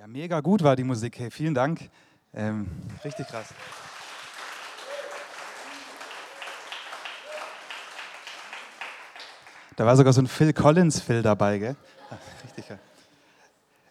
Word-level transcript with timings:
Ja, 0.00 0.06
mega 0.06 0.40
gut 0.40 0.62
war 0.62 0.76
die 0.76 0.82
Musik. 0.82 1.18
Hey, 1.18 1.30
vielen 1.30 1.52
Dank. 1.52 1.90
Ähm, 2.32 2.66
richtig 3.04 3.26
krass. 3.26 3.48
Da 9.76 9.84
war 9.84 9.94
sogar 9.98 10.14
so 10.14 10.22
ein 10.22 10.26
Phil 10.26 10.54
Collins-Phil 10.54 11.20
dabei, 11.20 11.58
gell? 11.58 11.76
Ach, 12.08 12.16
richtig 12.44 12.66
geil. 12.66 12.78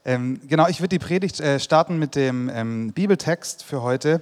Ähm, 0.03 0.41
genau, 0.47 0.67
ich 0.67 0.79
würde 0.79 0.89
die 0.89 0.97
Predigt 0.97 1.39
äh, 1.41 1.59
starten 1.59 1.99
mit 1.99 2.15
dem 2.15 2.49
ähm, 2.49 2.91
Bibeltext 2.91 3.63
für 3.63 3.83
heute. 3.83 4.19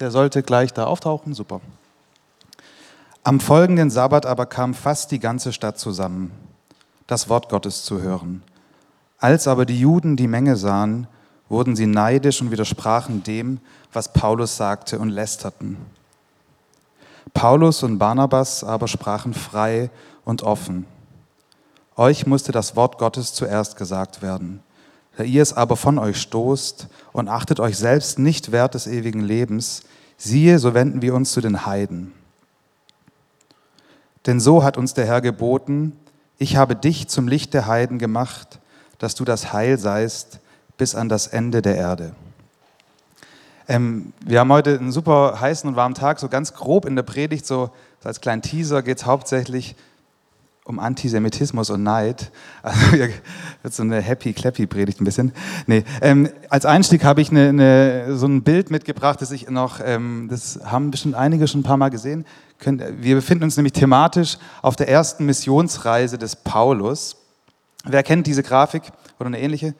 Der 0.00 0.10
sollte 0.10 0.42
gleich 0.42 0.72
da 0.72 0.86
auftauchen. 0.86 1.32
Super. 1.32 1.60
Am 3.22 3.38
folgenden 3.38 3.90
Sabbat 3.90 4.26
aber 4.26 4.46
kam 4.46 4.74
fast 4.74 5.12
die 5.12 5.20
ganze 5.20 5.52
Stadt 5.52 5.78
zusammen, 5.78 6.32
das 7.06 7.28
Wort 7.28 7.48
Gottes 7.48 7.84
zu 7.84 8.02
hören. 8.02 8.42
Als 9.18 9.46
aber 9.46 9.64
die 9.64 9.78
Juden 9.78 10.16
die 10.16 10.26
Menge 10.26 10.56
sahen, 10.56 11.06
wurden 11.50 11.76
sie 11.76 11.86
neidisch 11.86 12.40
und 12.40 12.50
widersprachen 12.50 13.22
dem, 13.22 13.58
was 13.92 14.14
Paulus 14.14 14.56
sagte 14.56 14.98
und 14.98 15.10
lästerten. 15.10 15.76
Paulus 17.34 17.82
und 17.82 17.98
Barnabas 17.98 18.64
aber 18.64 18.88
sprachen 18.88 19.34
frei 19.34 19.90
und 20.24 20.42
offen. 20.42 20.86
Euch 21.96 22.26
musste 22.26 22.52
das 22.52 22.76
Wort 22.76 22.96
Gottes 22.96 23.34
zuerst 23.34 23.76
gesagt 23.76 24.22
werden. 24.22 24.62
Da 25.16 25.24
ihr 25.24 25.42
es 25.42 25.52
aber 25.52 25.76
von 25.76 25.98
euch 25.98 26.20
stoßt 26.20 26.86
und 27.12 27.28
achtet 27.28 27.60
euch 27.60 27.76
selbst 27.76 28.18
nicht 28.18 28.52
wert 28.52 28.74
des 28.74 28.86
ewigen 28.86 29.20
Lebens, 29.20 29.82
siehe, 30.16 30.58
so 30.58 30.72
wenden 30.72 31.02
wir 31.02 31.14
uns 31.14 31.32
zu 31.32 31.40
den 31.40 31.66
Heiden. 31.66 32.12
Denn 34.26 34.38
so 34.38 34.62
hat 34.62 34.76
uns 34.76 34.94
der 34.94 35.06
Herr 35.06 35.20
geboten, 35.20 35.96
ich 36.38 36.56
habe 36.56 36.76
dich 36.76 37.08
zum 37.08 37.26
Licht 37.26 37.54
der 37.54 37.66
Heiden 37.66 37.98
gemacht, 37.98 38.60
dass 38.98 39.14
du 39.14 39.24
das 39.24 39.52
Heil 39.52 39.78
seist 39.78 40.40
bis 40.80 40.94
an 40.94 41.10
das 41.10 41.26
Ende 41.26 41.60
der 41.60 41.76
Erde. 41.76 42.12
Ähm, 43.68 44.14
wir 44.24 44.40
haben 44.40 44.50
heute 44.50 44.78
einen 44.78 44.92
super 44.92 45.38
heißen 45.38 45.68
und 45.68 45.76
warmen 45.76 45.94
Tag, 45.94 46.18
so 46.18 46.30
ganz 46.30 46.54
grob 46.54 46.86
in 46.86 46.96
der 46.96 47.02
Predigt, 47.02 47.46
so, 47.46 47.68
als 48.02 48.22
kleinen 48.22 48.40
Teaser 48.40 48.82
geht 48.82 48.96
es 48.96 49.04
hauptsächlich 49.04 49.76
um 50.64 50.78
Antisemitismus 50.78 51.68
und 51.68 51.82
Neid. 51.82 52.32
Also 52.62 52.92
wird 53.62 53.74
so 53.74 53.82
eine 53.82 54.00
happy-clappy-Predigt 54.00 55.02
ein 55.02 55.04
bisschen. 55.04 55.32
Nee, 55.66 55.84
ähm, 56.00 56.30
als 56.48 56.64
Einstieg 56.64 57.04
habe 57.04 57.20
ich 57.20 57.30
eine, 57.30 57.50
eine, 57.50 58.16
so 58.16 58.26
ein 58.26 58.42
Bild 58.42 58.70
mitgebracht, 58.70 59.20
das 59.20 59.32
ich 59.32 59.50
noch, 59.50 59.80
ähm, 59.84 60.28
das 60.30 60.60
haben 60.64 60.90
bestimmt 60.90 61.14
einige 61.14 61.46
schon 61.46 61.60
ein 61.60 61.64
paar 61.64 61.76
Mal 61.76 61.90
gesehen. 61.90 62.24
Wir 62.58 63.16
befinden 63.16 63.44
uns 63.44 63.58
nämlich 63.58 63.74
thematisch 63.74 64.38
auf 64.62 64.76
der 64.76 64.88
ersten 64.88 65.26
Missionsreise 65.26 66.16
des 66.16 66.36
Paulus. 66.36 67.16
Wer 67.84 68.02
kennt 68.02 68.26
diese 68.26 68.42
Grafik 68.42 68.84
oder 69.18 69.26
eine 69.26 69.40
ähnliche? 69.40 69.74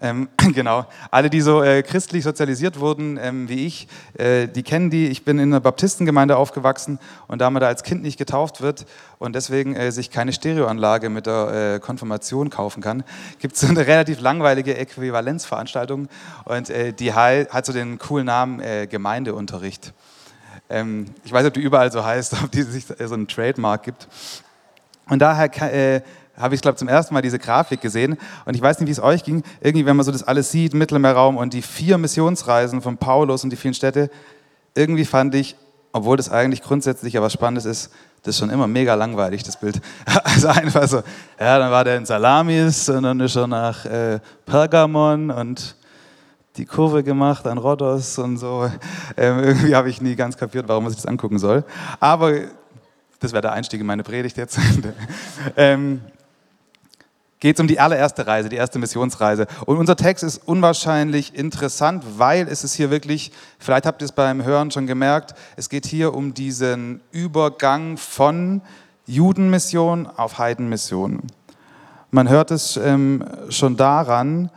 Ähm, 0.00 0.28
genau, 0.54 0.84
alle, 1.10 1.30
die 1.30 1.40
so 1.40 1.62
äh, 1.62 1.82
christlich 1.82 2.24
sozialisiert 2.24 2.78
wurden 2.80 3.18
ähm, 3.20 3.48
wie 3.48 3.66
ich, 3.66 3.88
äh, 4.18 4.46
die 4.46 4.62
kennen 4.62 4.90
die. 4.90 5.06
Ich 5.06 5.24
bin 5.24 5.38
in 5.38 5.50
einer 5.50 5.60
Baptistengemeinde 5.60 6.36
aufgewachsen 6.36 6.98
und 7.28 7.40
da 7.40 7.48
man 7.48 7.60
da 7.60 7.68
als 7.68 7.82
Kind 7.82 8.02
nicht 8.02 8.18
getauft 8.18 8.60
wird 8.60 8.84
und 9.18 9.34
deswegen 9.34 9.74
äh, 9.74 9.90
sich 9.92 10.10
keine 10.10 10.34
Stereoanlage 10.34 11.08
mit 11.08 11.26
der 11.26 11.76
äh, 11.76 11.80
Konfirmation 11.80 12.50
kaufen 12.50 12.82
kann, 12.82 13.04
gibt 13.38 13.54
es 13.54 13.62
so 13.62 13.68
eine 13.68 13.86
relativ 13.86 14.20
langweilige 14.20 14.76
Äquivalenzveranstaltung 14.76 16.08
und 16.44 16.68
äh, 16.68 16.92
die 16.92 17.14
hat 17.14 17.64
so 17.64 17.72
den 17.72 17.98
coolen 17.98 18.26
Namen 18.26 18.60
äh, 18.60 18.86
Gemeindeunterricht. 18.86 19.94
Ähm, 20.68 21.06
ich 21.24 21.32
weiß 21.32 21.42
nicht, 21.42 21.48
ob 21.48 21.54
die 21.54 21.60
überall 21.60 21.90
so 21.90 22.04
heißt, 22.04 22.34
ob 22.44 22.50
die 22.50 22.62
sich 22.64 22.84
so 22.84 23.14
einen 23.14 23.28
Trademark 23.28 23.84
gibt. 23.84 24.08
Und 25.08 25.20
daher 25.20 26.02
habe 26.36 26.54
ich, 26.54 26.60
glaube 26.60 26.76
zum 26.76 26.88
ersten 26.88 27.14
Mal 27.14 27.22
diese 27.22 27.38
Grafik 27.38 27.80
gesehen. 27.80 28.18
Und 28.44 28.54
ich 28.54 28.62
weiß 28.62 28.78
nicht, 28.80 28.88
wie 28.88 28.92
es 28.92 29.02
euch 29.02 29.24
ging. 29.24 29.42
Irgendwie, 29.60 29.86
wenn 29.86 29.96
man 29.96 30.04
so 30.04 30.12
das 30.12 30.22
alles 30.22 30.50
sieht, 30.50 30.74
Mittelmeerraum 30.74 31.36
und 31.36 31.54
die 31.54 31.62
vier 31.62 31.98
Missionsreisen 31.98 32.82
von 32.82 32.98
Paulus 32.98 33.44
und 33.44 33.50
die 33.50 33.56
vielen 33.56 33.74
Städte, 33.74 34.10
irgendwie 34.74 35.04
fand 35.04 35.34
ich, 35.34 35.56
obwohl 35.92 36.16
das 36.16 36.30
eigentlich 36.30 36.62
grundsätzlich 36.62 37.16
aber 37.16 37.30
Spannendes 37.30 37.64
ist, 37.64 37.92
das 38.22 38.34
ist 38.34 38.40
schon 38.40 38.50
immer 38.50 38.66
mega 38.66 38.94
langweilig, 38.94 39.42
das 39.44 39.58
Bild. 39.58 39.80
Also 40.24 40.48
einfach 40.48 40.86
so, 40.86 40.96
ja, 41.40 41.58
dann 41.58 41.70
war 41.70 41.84
der 41.84 41.96
in 41.96 42.04
Salamis 42.04 42.88
und 42.90 43.04
dann 43.04 43.20
ist 43.20 43.36
er 43.36 43.46
nach 43.46 43.86
äh, 43.86 44.20
Pergamon 44.44 45.30
und 45.30 45.76
die 46.56 46.66
Kurve 46.66 47.02
gemacht 47.02 47.46
an 47.46 47.58
Rhodos 47.58 48.18
und 48.18 48.36
so. 48.36 48.70
Ähm, 49.16 49.38
irgendwie 49.42 49.74
habe 49.74 49.88
ich 49.88 50.00
nie 50.00 50.16
ganz 50.16 50.36
kapiert, 50.36 50.68
warum 50.68 50.84
man 50.84 50.92
sich 50.92 51.00
das 51.00 51.06
angucken 51.06 51.38
soll. 51.38 51.64
Aber 52.00 52.32
das 53.20 53.32
wäre 53.32 53.42
der 53.42 53.52
Einstieg 53.52 53.80
in 53.80 53.86
meine 53.86 54.02
Predigt 54.02 54.36
jetzt. 54.36 54.58
ähm, 55.56 56.02
geht 57.40 57.56
es 57.56 57.60
um 57.60 57.68
die 57.68 57.78
allererste 57.78 58.26
Reise, 58.26 58.48
die 58.48 58.56
erste 58.56 58.78
Missionsreise. 58.78 59.46
Und 59.66 59.76
unser 59.76 59.96
Text 59.96 60.24
ist 60.24 60.38
unwahrscheinlich 60.46 61.34
interessant, 61.34 62.04
weil 62.16 62.48
es 62.48 62.64
ist 62.64 62.74
hier 62.74 62.90
wirklich, 62.90 63.32
vielleicht 63.58 63.86
habt 63.86 64.02
ihr 64.02 64.06
es 64.06 64.12
beim 64.12 64.44
Hören 64.44 64.70
schon 64.70 64.86
gemerkt, 64.86 65.34
es 65.56 65.68
geht 65.68 65.86
hier 65.86 66.14
um 66.14 66.34
diesen 66.34 67.00
Übergang 67.12 67.96
von 67.98 68.62
Judenmission 69.06 70.06
auf 70.06 70.38
Heidenmission. 70.38 71.22
Man 72.10 72.28
hört 72.28 72.50
es 72.50 72.76
ähm, 72.76 73.24
schon 73.50 73.76
daran, 73.76 74.50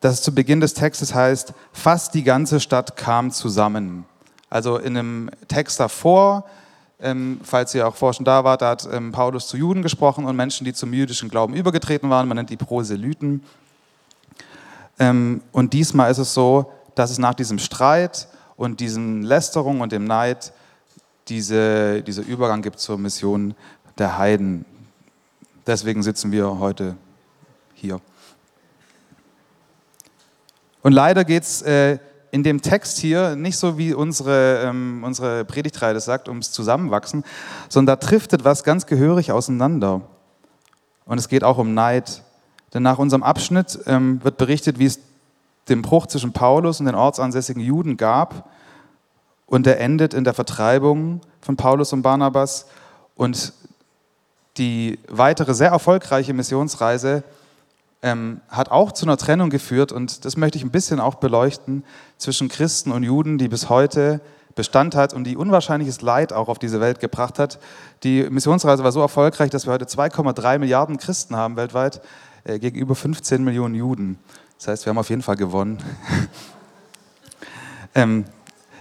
dass 0.00 0.14
es 0.14 0.22
zu 0.22 0.34
Beginn 0.34 0.60
des 0.60 0.74
Textes 0.74 1.14
heißt, 1.14 1.54
fast 1.72 2.14
die 2.14 2.24
ganze 2.24 2.60
Stadt 2.60 2.96
kam 2.96 3.30
zusammen. 3.30 4.04
Also 4.50 4.78
in 4.78 4.96
einem 4.96 5.30
Text 5.48 5.80
davor 5.80 6.44
ähm, 7.04 7.38
falls 7.44 7.74
ihr 7.74 7.86
auch 7.86 7.94
vorher 7.94 8.14
schon 8.14 8.24
da 8.24 8.44
wart, 8.44 8.62
da 8.62 8.70
hat 8.70 8.88
ähm, 8.90 9.12
Paulus 9.12 9.46
zu 9.46 9.58
Juden 9.58 9.82
gesprochen 9.82 10.24
und 10.24 10.34
Menschen, 10.36 10.64
die 10.64 10.72
zum 10.72 10.92
jüdischen 10.94 11.28
Glauben 11.28 11.54
übergetreten 11.54 12.08
waren. 12.08 12.26
Man 12.26 12.36
nennt 12.36 12.48
die 12.48 12.56
Proselyten. 12.56 13.44
Ähm, 14.98 15.42
und 15.52 15.74
diesmal 15.74 16.10
ist 16.10 16.18
es 16.18 16.32
so, 16.32 16.72
dass 16.94 17.10
es 17.10 17.18
nach 17.18 17.34
diesem 17.34 17.58
Streit 17.58 18.26
und 18.56 18.80
diesen 18.80 19.22
Lästerung 19.22 19.82
und 19.82 19.92
dem 19.92 20.04
Neid 20.04 20.52
diese, 21.28 22.02
dieser 22.02 22.22
Übergang 22.22 22.62
gibt 22.62 22.80
zur 22.80 22.96
Mission 22.96 23.54
der 23.98 24.16
Heiden. 24.16 24.64
Deswegen 25.66 26.02
sitzen 26.02 26.32
wir 26.32 26.58
heute 26.58 26.96
hier. 27.74 28.00
Und 30.82 30.92
leider 30.92 31.24
geht 31.24 31.42
es 31.42 31.60
äh, 31.62 31.98
in 32.34 32.42
dem 32.42 32.62
Text 32.62 32.98
hier 32.98 33.36
nicht 33.36 33.56
so 33.56 33.78
wie 33.78 33.94
unsere, 33.94 34.64
ähm, 34.64 35.04
unsere 35.04 35.44
Predigtreihe 35.44 35.94
das 35.94 36.04
sagt, 36.04 36.28
ums 36.28 36.50
Zusammenwachsen, 36.50 37.22
sondern 37.68 37.96
da 37.96 38.04
driftet 38.04 38.44
was 38.44 38.64
ganz 38.64 38.86
gehörig 38.86 39.30
auseinander. 39.30 40.00
Und 41.06 41.18
es 41.18 41.28
geht 41.28 41.44
auch 41.44 41.58
um 41.58 41.74
Neid. 41.74 42.24
Denn 42.72 42.82
nach 42.82 42.98
unserem 42.98 43.22
Abschnitt 43.22 43.78
ähm, 43.86 44.18
wird 44.24 44.36
berichtet, 44.36 44.80
wie 44.80 44.86
es 44.86 44.98
den 45.68 45.80
Bruch 45.82 46.08
zwischen 46.08 46.32
Paulus 46.32 46.80
und 46.80 46.86
den 46.86 46.96
ortsansässigen 46.96 47.62
Juden 47.62 47.96
gab. 47.96 48.50
Und 49.46 49.64
der 49.64 49.78
endet 49.78 50.12
in 50.12 50.24
der 50.24 50.34
Vertreibung 50.34 51.20
von 51.40 51.56
Paulus 51.56 51.92
und 51.92 52.02
Barnabas. 52.02 52.66
Und 53.14 53.52
die 54.56 54.98
weitere 55.06 55.54
sehr 55.54 55.70
erfolgreiche 55.70 56.34
Missionsreise 56.34 57.22
ähm, 58.04 58.42
hat 58.50 58.70
auch 58.70 58.92
zu 58.92 59.06
einer 59.06 59.16
Trennung 59.16 59.48
geführt, 59.48 59.90
und 59.90 60.26
das 60.26 60.36
möchte 60.36 60.58
ich 60.58 60.64
ein 60.64 60.70
bisschen 60.70 61.00
auch 61.00 61.14
beleuchten, 61.14 61.84
zwischen 62.18 62.48
Christen 62.48 62.92
und 62.92 63.02
Juden, 63.02 63.38
die 63.38 63.48
bis 63.48 63.70
heute 63.70 64.20
Bestand 64.54 64.94
hat 64.94 65.14
und 65.14 65.24
die 65.24 65.36
unwahrscheinliches 65.36 66.02
Leid 66.02 66.32
auch 66.32 66.48
auf 66.48 66.58
diese 66.58 66.80
Welt 66.80 67.00
gebracht 67.00 67.38
hat. 67.38 67.58
Die 68.02 68.28
Missionsreise 68.28 68.84
war 68.84 68.92
so 68.92 69.00
erfolgreich, 69.00 69.50
dass 69.50 69.66
wir 69.66 69.72
heute 69.72 69.86
2,3 69.86 70.58
Milliarden 70.58 70.98
Christen 70.98 71.34
haben 71.34 71.56
weltweit 71.56 72.02
äh, 72.44 72.58
gegenüber 72.58 72.94
15 72.94 73.42
Millionen 73.42 73.74
Juden. 73.74 74.18
Das 74.58 74.68
heißt, 74.68 74.84
wir 74.84 74.90
haben 74.90 74.98
auf 74.98 75.08
jeden 75.08 75.22
Fall 75.22 75.36
gewonnen. 75.36 75.78
ähm, 77.94 78.26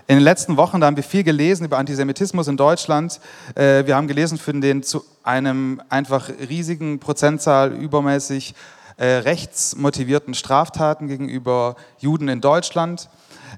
in 0.05 0.17
den 0.17 0.23
letzten 0.23 0.57
Wochen 0.57 0.81
da 0.81 0.87
haben 0.87 0.97
wir 0.97 1.03
viel 1.03 1.23
gelesen 1.23 1.65
über 1.65 1.77
Antisemitismus 1.77 2.49
in 2.49 2.57
Deutschland. 2.57 3.21
Äh, 3.55 3.85
wir 3.85 3.95
haben 3.95 4.09
gelesen 4.09 4.37
von 4.37 4.59
den 4.59 4.83
zu 4.83 5.05
einem 5.23 5.81
einfach 5.87 6.29
riesigen 6.49 6.99
Prozentzahl 6.99 7.71
übermäßig 7.71 8.53
äh, 8.97 9.05
rechtsmotivierten 9.05 10.33
Straftaten 10.33 11.07
gegenüber 11.07 11.75
Juden 11.99 12.27
in 12.27 12.41
Deutschland, 12.41 13.09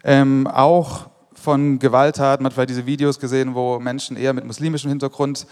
ähm, 0.03 0.47
auch 0.47 1.09
von 1.33 1.79
Gewalttaten. 1.79 2.43
Man 2.43 2.49
hat 2.49 2.53
vielleicht 2.53 2.69
diese 2.69 2.85
Videos 2.85 3.19
gesehen, 3.19 3.55
wo 3.55 3.79
Menschen 3.79 4.17
eher 4.17 4.33
mit 4.33 4.45
muslimischem 4.45 4.89
Hintergrund 4.89 5.45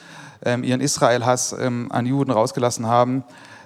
ähm, 0.44 0.63
ihren 0.63 0.81
Israel-Hass 0.81 1.56
ähm, 1.60 1.92
an 1.92 2.06
Juden 2.06 2.31
rausgelassen 2.31 2.88
haben. 2.88 3.24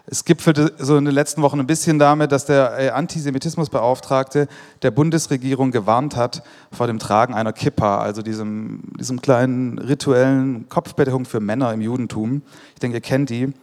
Es 0.09 0.23
gipfelte 0.23 0.73
so 0.77 0.95
in 0.95 1.03
den 1.03 1.13
letzten 1.13 1.41
Wochen 1.41 1.59
ein 1.59 1.67
bisschen 1.67 1.99
damit, 1.99 2.31
dass 2.31 2.45
der 2.45 2.79
äh, 2.79 2.89
Antisemitismusbeauftragte 2.91 4.47
der 4.81 4.91
Bundesregierung 4.91 5.71
gewarnt 5.71 6.15
hat 6.15 6.43
vor 6.71 6.87
dem 6.87 6.97
Tragen 6.97 7.33
einer 7.33 7.51
Kippa, 7.51 7.99
also 7.99 8.21
diesem, 8.21 8.83
diesem 8.97 9.21
kleinen 9.21 9.77
rituellen 9.77 10.69
Kopfbedeckung 10.69 11.25
für 11.25 11.41
Männer 11.41 11.73
im 11.73 11.81
Judentum. 11.81 12.41
Ich 12.73 12.79
denke, 12.79 12.97
ihr 12.97 13.01
kennt 13.01 13.29
die. 13.29 13.53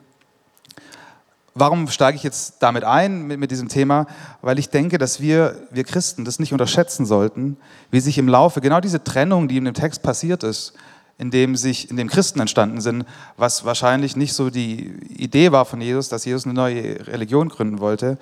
Warum 1.54 1.88
steige 1.88 2.16
ich 2.16 2.24
jetzt 2.24 2.56
damit 2.60 2.82
ein, 2.84 3.26
mit, 3.26 3.38
mit, 3.38 3.50
diesem 3.50 3.68
Thema? 3.68 4.06
Weil 4.42 4.58
ich 4.58 4.70
denke, 4.70 4.98
dass 4.98 5.20
wir, 5.20 5.68
wir 5.70 5.84
Christen 5.84 6.24
das 6.24 6.40
nicht 6.40 6.52
unterschätzen 6.52 7.06
sollten, 7.06 7.56
wie 7.90 8.00
sich 8.00 8.18
im 8.18 8.28
Laufe 8.28 8.60
genau 8.60 8.80
diese 8.80 9.04
Trennung, 9.04 9.46
die 9.46 9.56
in 9.56 9.64
dem 9.64 9.74
Text 9.74 10.02
passiert 10.02 10.42
ist, 10.42 10.74
in 11.16 11.30
dem 11.30 11.54
sich, 11.54 11.90
in 11.90 11.96
dem 11.96 12.08
Christen 12.08 12.40
entstanden 12.40 12.80
sind, 12.80 13.04
was 13.36 13.64
wahrscheinlich 13.64 14.16
nicht 14.16 14.32
so 14.32 14.50
die 14.50 14.94
Idee 15.16 15.52
war 15.52 15.64
von 15.64 15.80
Jesus, 15.80 16.08
dass 16.08 16.24
Jesus 16.24 16.44
eine 16.44 16.54
neue 16.54 17.06
Religion 17.06 17.48
gründen 17.48 17.78
wollte, 17.78 18.18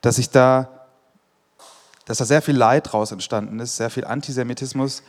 dass 0.00 0.16
sich 0.16 0.30
da 0.30 0.82
dass 2.04 2.18
da 2.18 2.24
sehr 2.24 2.42
viel 2.42 2.56
Leid 2.56 2.86
daraus 2.86 3.12
entstanden 3.12 3.60
ist, 3.60 3.76
sehr 3.76 3.90
viel 3.90 4.04
Antisemitismus. 4.04 5.02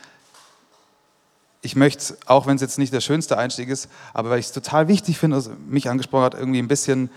Ich 1.62 1.76
möchte, 1.76 2.16
auch 2.26 2.46
wenn 2.46 2.56
es 2.56 2.62
jetzt 2.62 2.78
nicht 2.78 2.92
der 2.92 3.00
schönste 3.00 3.38
Einstieg 3.38 3.68
ist, 3.68 3.88
aber 4.12 4.30
weil 4.30 4.38
ich 4.38 4.46
es 4.46 4.52
total 4.52 4.86
wichtig 4.86 5.18
finde, 5.18 5.36
also 5.36 5.50
mich 5.66 5.88
angesprochen 5.88 6.24
hat, 6.24 6.34
irgendwie 6.34 6.60
ein 6.60 6.68
bisschen 6.68 7.10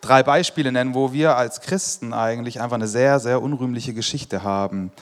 drei 0.00 0.22
Beispiele 0.22 0.72
nennen, 0.72 0.94
wo 0.94 1.12
wir 1.12 1.36
als 1.36 1.60
Christen 1.60 2.12
eigentlich 2.12 2.60
einfach 2.60 2.76
eine 2.76 2.88
sehr, 2.88 3.20
sehr 3.20 3.42
unrühmliche 3.42 3.94
Geschichte 3.94 4.42
haben. 4.42 4.92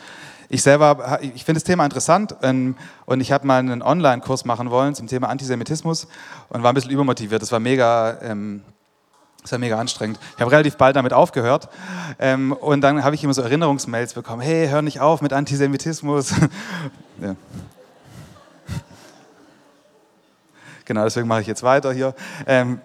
Ich 0.48 0.62
selber, 0.62 1.18
ich 1.22 1.44
finde 1.44 1.60
das 1.60 1.64
Thema 1.64 1.84
interessant 1.84 2.36
ähm, 2.42 2.76
und 3.04 3.20
ich 3.20 3.32
habe 3.32 3.46
mal 3.46 3.58
einen 3.58 3.82
Online-Kurs 3.82 4.44
machen 4.44 4.70
wollen 4.70 4.94
zum 4.94 5.08
Thema 5.08 5.28
Antisemitismus 5.28 6.06
und 6.50 6.62
war 6.62 6.70
ein 6.72 6.74
bisschen 6.74 6.92
übermotiviert. 6.92 7.42
Das 7.42 7.50
war 7.50 7.58
mega, 7.58 8.16
ähm, 8.22 8.62
das 9.42 9.50
war 9.52 9.58
mega 9.58 9.78
anstrengend. 9.78 10.20
Ich 10.36 10.40
habe 10.40 10.52
relativ 10.52 10.76
bald 10.76 10.94
damit 10.94 11.12
aufgehört 11.12 11.68
ähm, 12.20 12.52
und 12.52 12.80
dann 12.80 13.02
habe 13.02 13.16
ich 13.16 13.24
immer 13.24 13.34
so 13.34 13.42
Erinnerungsmails 13.42 14.14
bekommen. 14.14 14.40
Hey, 14.40 14.68
hör 14.68 14.82
nicht 14.82 15.00
auf 15.00 15.20
mit 15.20 15.32
Antisemitismus. 15.32 16.30
ja. 17.20 17.34
Genau, 20.84 21.02
deswegen 21.02 21.26
mache 21.26 21.40
ich 21.40 21.48
jetzt 21.48 21.64
weiter 21.64 21.92
hier. 21.92 22.14
Ähm, 22.46 22.80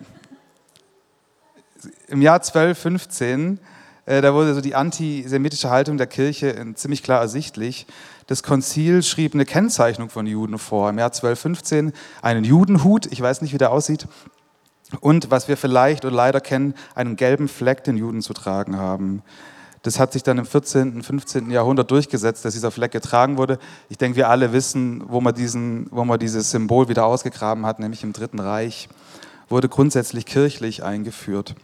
Im 2.07 2.21
Jahr 2.21 2.35
1215 2.35 3.59
äh, 4.05 4.21
da 4.21 4.33
wurde 4.33 4.53
so 4.53 4.61
die 4.61 4.75
antisemitische 4.75 5.69
Haltung 5.69 5.97
der 5.97 6.07
Kirche 6.07 6.55
ziemlich 6.75 7.03
klar 7.03 7.21
ersichtlich. 7.21 7.85
Das 8.27 8.43
Konzil 8.43 9.03
schrieb 9.03 9.33
eine 9.33 9.45
Kennzeichnung 9.45 10.09
von 10.09 10.25
Juden 10.25 10.57
vor. 10.57 10.89
Im 10.89 10.97
Jahr 10.97 11.09
1215 11.09 11.93
einen 12.21 12.43
Judenhut, 12.43 13.05
ich 13.07 13.21
weiß 13.21 13.41
nicht, 13.41 13.53
wie 13.53 13.57
der 13.57 13.71
aussieht, 13.71 14.07
und 14.99 15.31
was 15.31 15.47
wir 15.47 15.55
vielleicht 15.55 16.03
oder 16.03 16.13
leider 16.13 16.41
kennen, 16.41 16.73
einen 16.95 17.15
gelben 17.15 17.47
Fleck, 17.47 17.83
den 17.85 17.95
Juden 17.95 18.21
zu 18.21 18.33
tragen 18.33 18.75
haben. 18.77 19.21
Das 19.83 19.99
hat 19.99 20.11
sich 20.13 20.21
dann 20.23 20.37
im 20.37 20.45
14., 20.45 20.95
und 20.95 21.03
15. 21.03 21.49
Jahrhundert 21.49 21.89
durchgesetzt, 21.89 22.43
dass 22.43 22.53
dieser 22.53 22.71
Fleck 22.71 22.91
getragen 22.91 23.37
wurde. 23.37 23.57
Ich 23.89 23.97
denke, 23.97 24.17
wir 24.17 24.29
alle 24.29 24.51
wissen, 24.51 25.03
wo 25.07 25.21
man, 25.21 25.33
diesen, 25.33 25.87
wo 25.91 26.03
man 26.03 26.19
dieses 26.19 26.51
Symbol 26.51 26.89
wieder 26.89 27.05
ausgegraben 27.05 27.65
hat, 27.65 27.79
nämlich 27.79 28.03
im 28.03 28.11
Dritten 28.11 28.39
Reich, 28.39 28.89
wurde 29.47 29.69
grundsätzlich 29.69 30.25
kirchlich 30.25 30.83
eingeführt. 30.83 31.55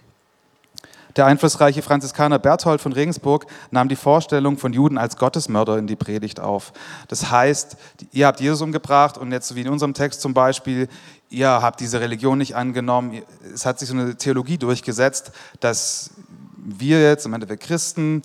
Der 1.17 1.25
einflussreiche 1.25 1.81
Franziskaner 1.81 2.37
Berthold 2.37 2.79
von 2.79 2.93
Regensburg 2.93 3.47
nahm 3.71 3.89
die 3.89 3.95
Vorstellung 3.95 4.59
von 4.59 4.71
Juden 4.71 4.99
als 4.99 5.17
Gottesmörder 5.17 5.79
in 5.79 5.87
die 5.87 5.95
Predigt 5.95 6.39
auf. 6.39 6.73
Das 7.07 7.31
heißt, 7.31 7.75
ihr 8.11 8.27
habt 8.27 8.39
Jesus 8.39 8.61
umgebracht 8.61 9.17
und 9.17 9.31
jetzt 9.31 9.55
wie 9.55 9.61
in 9.61 9.69
unserem 9.69 9.95
Text 9.95 10.21
zum 10.21 10.35
Beispiel, 10.35 10.87
ihr 11.31 11.49
habt 11.49 11.79
diese 11.79 11.99
Religion 12.01 12.37
nicht 12.37 12.55
angenommen. 12.55 13.23
Es 13.51 13.65
hat 13.65 13.79
sich 13.79 13.89
so 13.89 13.95
eine 13.95 14.15
Theologie 14.15 14.59
durchgesetzt, 14.59 15.31
dass 15.59 16.11
wir 16.55 17.01
jetzt, 17.01 17.25
im 17.25 17.33
Endeffekt 17.33 17.63
Christen, 17.63 18.21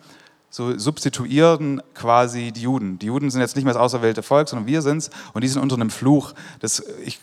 so 0.51 0.77
substituieren 0.77 1.81
quasi 1.95 2.53
die 2.53 2.61
Juden. 2.61 2.99
Die 2.99 3.07
Juden 3.07 3.31
sind 3.31 3.41
jetzt 3.41 3.57
nicht 3.57 3.65
mehr 3.65 3.73
das 3.73 3.81
auserwählte 3.81 4.23
Volk, 4.23 4.51
sondern 4.51 4.67
wir 4.67 4.83
sind 4.83 4.99
es 4.99 5.11
und 5.33 5.43
die 5.43 5.49
sind 5.49 5.63
unter 5.63 5.77
einem 5.77 5.89
Fluch. 5.89 6.35
Das, 6.61 6.85
ich 7.03 7.21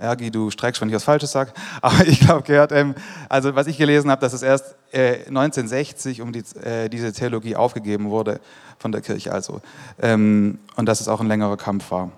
Ergi, 0.00 0.30
du 0.30 0.50
streckst, 0.50 0.80
wenn 0.80 0.88
ich 0.88 0.94
was 0.94 1.04
Falsches 1.04 1.32
sage, 1.32 1.52
aber 1.82 2.06
ich 2.06 2.20
glaube, 2.20 2.42
gehört, 2.42 2.72
ähm, 2.72 2.94
also 3.28 3.54
was 3.54 3.66
ich 3.66 3.78
gelesen 3.78 4.10
habe, 4.10 4.20
dass 4.20 4.32
es 4.32 4.42
erst 4.42 4.74
äh, 4.92 5.26
1960 5.26 6.20
um 6.22 6.32
die, 6.32 6.42
äh, 6.62 6.88
diese 6.88 7.12
Theologie 7.12 7.56
aufgegeben 7.56 8.10
wurde 8.10 8.40
von 8.78 8.92
der 8.92 9.00
Kirche, 9.00 9.32
also 9.32 9.60
ähm, 10.00 10.58
und 10.76 10.86
dass 10.86 11.00
es 11.00 11.08
auch 11.08 11.20
ein 11.20 11.28
längerer 11.28 11.56
Kampf 11.56 11.90
war. 11.90 12.10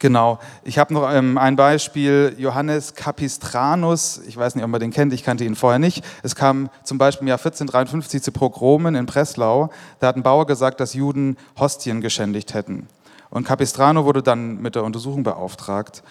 Genau. 0.00 0.38
Ich 0.62 0.78
habe 0.78 0.94
noch 0.94 1.12
ähm, 1.12 1.38
ein 1.38 1.56
Beispiel, 1.56 2.36
Johannes 2.38 2.94
Capistranus, 2.94 4.20
ich 4.28 4.36
weiß 4.36 4.54
nicht, 4.54 4.62
ob 4.62 4.70
man 4.70 4.78
den 4.80 4.92
kennt, 4.92 5.12
ich 5.12 5.24
kannte 5.24 5.44
ihn 5.44 5.56
vorher 5.56 5.80
nicht. 5.80 6.04
Es 6.22 6.36
kam 6.36 6.70
zum 6.84 6.98
Beispiel 6.98 7.22
im 7.22 7.28
Jahr 7.28 7.38
1453 7.38 8.22
zu 8.22 8.30
Progromen 8.30 8.94
in 8.94 9.06
Breslau. 9.06 9.70
Da 9.98 10.06
hat 10.06 10.16
ein 10.16 10.22
Bauer 10.22 10.46
gesagt, 10.46 10.78
dass 10.78 10.94
Juden 10.94 11.36
Hostien 11.58 12.00
geschändigt 12.00 12.54
hätten. 12.54 12.86
Und 13.28 13.44
Capistrano 13.44 14.04
wurde 14.04 14.22
dann 14.22 14.62
mit 14.62 14.76
der 14.76 14.84
Untersuchung 14.84 15.24
beauftragt 15.24 16.04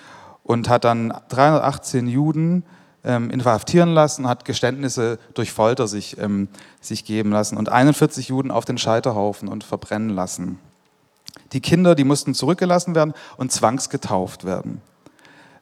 und 0.47 0.69
hat 0.69 0.85
dann 0.85 1.13
318 1.29 2.07
Juden 2.07 2.63
ähm, 3.03 3.29
inhaftieren 3.29 3.93
lassen, 3.93 4.27
hat 4.27 4.45
Geständnisse 4.45 5.19
durch 5.33 5.51
Folter 5.51 5.87
sich, 5.87 6.17
ähm, 6.19 6.47
sich 6.81 7.05
geben 7.05 7.31
lassen 7.31 7.57
und 7.57 7.69
41 7.69 8.29
Juden 8.29 8.49
auf 8.49 8.65
den 8.65 8.77
Scheiterhaufen 8.77 9.49
und 9.49 9.63
verbrennen 9.63 10.09
lassen. 10.09 10.57
Die 11.51 11.61
Kinder, 11.61 11.95
die 11.95 12.05
mussten 12.05 12.33
zurückgelassen 12.33 12.95
werden 12.95 13.13
und 13.35 13.51
zwangsgetauft 13.51 14.45
werden. 14.45 14.81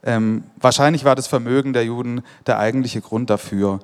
Ähm, 0.03 0.43
wahrscheinlich 0.57 1.03
war 1.03 1.15
das 1.15 1.27
Vermögen 1.27 1.73
der 1.73 1.83
Juden 1.83 2.21
der 2.45 2.59
eigentliche 2.59 3.01
Grund 3.01 3.29
dafür. 3.29 3.79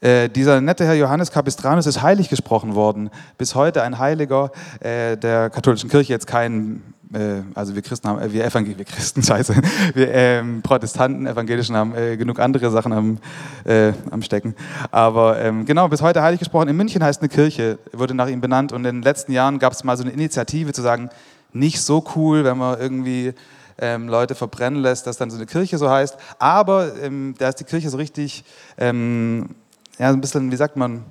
Äh, 0.00 0.28
dieser 0.28 0.60
nette 0.60 0.84
Herr 0.84 0.94
Johannes 0.94 1.30
Capistranus 1.30 1.86
ist 1.86 2.02
heilig 2.02 2.28
gesprochen 2.28 2.74
worden. 2.74 3.10
Bis 3.38 3.54
heute 3.54 3.82
ein 3.82 3.98
Heiliger 3.98 4.50
äh, 4.80 5.16
der 5.16 5.50
katholischen 5.50 5.88
Kirche, 5.88 6.12
jetzt 6.12 6.26
kein, 6.26 6.82
äh, 7.12 7.42
also 7.54 7.74
wir 7.74 7.82
Christen 7.82 8.08
haben, 8.08 8.20
äh, 8.20 8.32
wir 8.32 8.44
Evangel 8.44 8.76
wir 8.76 8.84
Christen, 8.84 9.22
scheiße, 9.24 9.54
wir 9.94 10.12
ähm, 10.12 10.62
Protestanten, 10.62 11.26
Evangelischen 11.26 11.76
haben 11.76 11.94
äh, 11.94 12.16
genug 12.16 12.38
andere 12.38 12.70
Sachen 12.70 12.92
am, 12.92 13.18
äh, 13.64 13.92
am 14.10 14.22
Stecken. 14.22 14.54
Aber 14.90 15.38
ähm, 15.40 15.64
genau, 15.64 15.88
bis 15.88 16.02
heute 16.02 16.22
heilig 16.22 16.38
gesprochen. 16.38 16.68
In 16.68 16.76
München 16.76 17.02
heißt 17.02 17.20
eine 17.20 17.28
Kirche, 17.28 17.78
wurde 17.92 18.14
nach 18.14 18.28
ihm 18.28 18.40
benannt 18.40 18.72
und 18.72 18.84
in 18.84 18.96
den 18.96 19.02
letzten 19.02 19.32
Jahren 19.32 19.58
gab 19.58 19.72
es 19.72 19.84
mal 19.84 19.96
so 19.96 20.02
eine 20.02 20.12
Initiative 20.12 20.72
zu 20.72 20.82
sagen, 20.82 21.10
nicht 21.52 21.80
so 21.80 22.04
cool, 22.16 22.44
wenn 22.44 22.58
man 22.58 22.78
irgendwie 22.78 23.32
ähm, 23.78 24.08
Leute 24.08 24.34
verbrennen 24.34 24.80
lässt, 24.80 25.06
dass 25.06 25.16
dann 25.16 25.30
so 25.30 25.36
eine 25.36 25.46
Kirche 25.46 25.78
so 25.78 25.90
heißt. 25.90 26.16
Aber 26.38 26.92
ähm, 27.02 27.34
da 27.38 27.48
ist 27.48 27.60
die 27.60 27.64
Kirche 27.64 27.90
so 27.90 27.96
richtig 27.96 28.44
ähm, 28.78 29.54
ja, 29.98 30.10
ein 30.10 30.20
bisschen, 30.20 30.50
wie 30.50 30.56
sagt 30.56 30.76
man, 30.76 31.04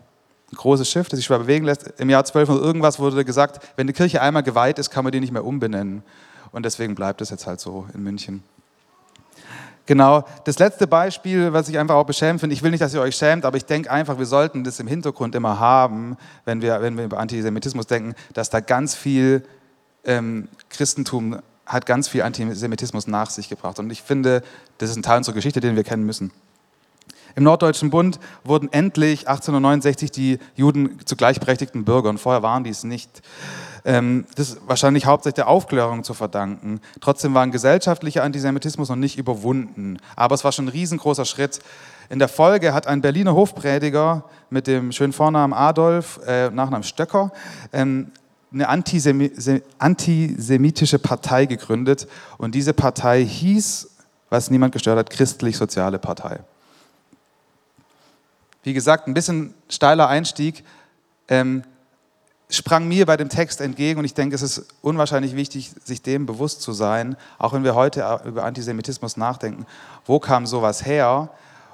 ein 0.51 0.55
großes 0.55 0.89
Schiff, 0.89 1.09
das 1.09 1.17
sich 1.17 1.25
schwer 1.25 1.39
bewegen 1.39 1.65
lässt. 1.65 1.87
Im 1.99 2.09
Jahr 2.09 2.21
1200 2.21 2.63
irgendwas 2.63 2.99
wurde 2.99 3.25
gesagt, 3.25 3.65
wenn 3.75 3.87
die 3.87 3.93
Kirche 3.93 4.21
einmal 4.21 4.43
geweiht 4.43 4.79
ist, 4.79 4.89
kann 4.89 5.03
man 5.03 5.11
die 5.11 5.19
nicht 5.19 5.33
mehr 5.33 5.45
umbenennen. 5.45 6.03
Und 6.51 6.63
deswegen 6.63 6.95
bleibt 6.95 7.21
es 7.21 7.29
jetzt 7.29 7.47
halt 7.47 7.59
so 7.59 7.87
in 7.93 8.03
München. 8.03 8.43
Genau, 9.87 10.25
das 10.45 10.57
letzte 10.57 10.87
Beispiel, 10.87 11.53
was 11.53 11.69
ich 11.69 11.77
einfach 11.77 11.95
auch 11.95 12.05
beschämt 12.05 12.39
finde, 12.39 12.55
ich 12.55 12.63
will 12.63 12.71
nicht, 12.71 12.81
dass 12.81 12.93
ihr 12.93 13.01
euch 13.01 13.15
schämt, 13.15 13.45
aber 13.45 13.57
ich 13.57 13.65
denke 13.65 13.91
einfach, 13.91 14.17
wir 14.17 14.25
sollten 14.25 14.63
das 14.63 14.79
im 14.79 14.87
Hintergrund 14.87 15.35
immer 15.35 15.59
haben, 15.59 16.17
wenn 16.43 16.61
wir, 16.61 16.81
wenn 16.81 16.97
wir 16.97 17.05
über 17.05 17.19
Antisemitismus 17.19 17.85
denken, 17.85 18.15
dass 18.33 18.49
da 18.49 18.61
ganz 18.61 18.95
viel 18.95 19.43
ähm, 20.03 20.47
Christentum 20.69 21.39
hat 21.65 21.85
ganz 21.85 22.07
viel 22.07 22.21
Antisemitismus 22.21 23.07
nach 23.07 23.29
sich 23.29 23.49
gebracht. 23.49 23.79
Und 23.79 23.91
ich 23.91 24.01
finde, 24.01 24.43
das 24.77 24.91
ist 24.91 24.97
ein 24.97 25.03
Teil 25.03 25.17
unserer 25.17 25.35
Geschichte, 25.35 25.59
den 25.59 25.75
wir 25.75 25.83
kennen 25.83 26.05
müssen. 26.05 26.31
Im 27.35 27.43
Norddeutschen 27.43 27.89
Bund 27.89 28.19
wurden 28.43 28.71
endlich 28.71 29.27
1869 29.27 30.11
die 30.11 30.39
Juden 30.55 30.99
zu 31.05 31.17
gleichberechtigten 31.17 31.83
Bürgern. 31.83 32.17
Vorher 32.17 32.43
waren 32.43 32.63
die 32.63 32.69
es 32.69 32.85
nicht. 32.85 33.21
Ähm, 33.83 34.23
das 34.35 34.49
ist 34.49 34.61
wahrscheinlich 34.65 35.05
hauptsächlich 35.05 35.35
der 35.35 35.49
Aufklärung 35.49 36.05
zu 36.05 36.13
verdanken. 36.13 36.79
Trotzdem 37.01 37.33
war 37.33 37.43
ein 37.43 37.51
gesellschaftlicher 37.51 38.23
Antisemitismus 38.23 38.87
noch 38.89 38.95
nicht 38.95 39.17
überwunden. 39.17 39.97
Aber 40.15 40.33
es 40.33 40.45
war 40.45 40.53
schon 40.53 40.65
ein 40.65 40.69
riesengroßer 40.69 41.25
Schritt. 41.25 41.59
In 42.09 42.19
der 42.19 42.29
Folge 42.29 42.73
hat 42.73 42.87
ein 42.87 43.01
Berliner 43.01 43.35
Hofprediger 43.35 44.23
mit 44.49 44.65
dem 44.67 44.93
schönen 44.93 45.13
Vornamen 45.13 45.53
Adolf, 45.53 46.19
äh, 46.25 46.49
Nachnamen 46.49 46.83
Stöcker, 46.83 47.31
ähm, 47.73 48.11
eine 48.53 48.69
antisemitische 48.69 50.99
Partei 50.99 51.45
gegründet. 51.45 52.07
Und 52.37 52.55
diese 52.55 52.73
Partei 52.73 53.25
hieß, 53.25 53.89
was 54.29 54.49
niemand 54.49 54.71
gestört 54.71 54.97
hat, 54.97 55.09
Christlich-Soziale 55.09 55.99
Partei. 55.99 56.39
Wie 58.65 58.73
gesagt, 58.73 59.07
ein 59.07 59.13
bisschen 59.13 59.53
steiler 59.69 60.07
Einstieg, 60.07 60.63
ähm, 61.27 61.63
sprang 62.49 62.87
mir 62.87 63.05
bei 63.05 63.15
dem 63.15 63.29
Text 63.29 63.61
entgegen 63.61 63.99
und 63.99 64.05
ich 64.05 64.15
denke, 64.15 64.33
es 64.33 64.41
ist 64.41 64.65
unwahrscheinlich 64.81 65.35
wichtig, 65.35 65.71
sich 65.83 66.01
dem 66.01 66.25
bewusst 66.25 66.63
zu 66.63 66.73
sein, 66.73 67.15
auch 67.37 67.53
wenn 67.53 67.63
wir 67.63 67.75
heute 67.75 68.21
über 68.25 68.43
Antisemitismus 68.43 69.17
nachdenken. 69.17 69.67
Wo 70.03 70.19
kam 70.19 70.47
sowas 70.47 70.83
her 70.83 71.29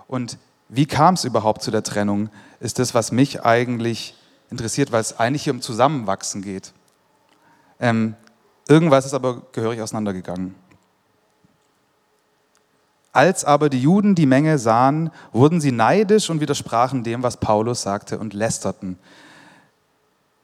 und 0.07 0.38
wie 0.67 0.86
kam 0.86 1.13
es 1.13 1.24
überhaupt 1.24 1.63
zu 1.63 1.71
der 1.71 1.83
Trennung? 1.83 2.29
Ist 2.60 2.77
das, 2.77 2.93
was 2.93 3.13
mich 3.13 3.45
eigentlich 3.45 4.13
interessiert, 4.50 4.91
weil 4.91 5.00
es 5.00 5.17
eigentlich 5.17 5.43
hier 5.43 5.53
um 5.53 5.62
Zusammenwachsen 5.62 6.41
geht. 6.41 6.74
Ähm, 7.79 8.15
irgendwas 8.67 9.05
ist 9.05 9.13
aber 9.13 9.43
gehörig 9.53 9.79
auseinandergegangen. 9.79 10.55
Als 13.13 13.43
aber 13.43 13.69
die 13.69 13.81
Juden 13.81 14.15
die 14.15 14.25
Menge 14.25 14.57
sahen, 14.57 15.11
wurden 15.33 15.59
sie 15.59 15.71
neidisch 15.71 16.29
und 16.29 16.39
widersprachen 16.39 17.03
dem, 17.03 17.23
was 17.23 17.37
Paulus 17.37 17.81
sagte 17.81 18.17
und 18.17 18.33
lästerten. 18.33 18.97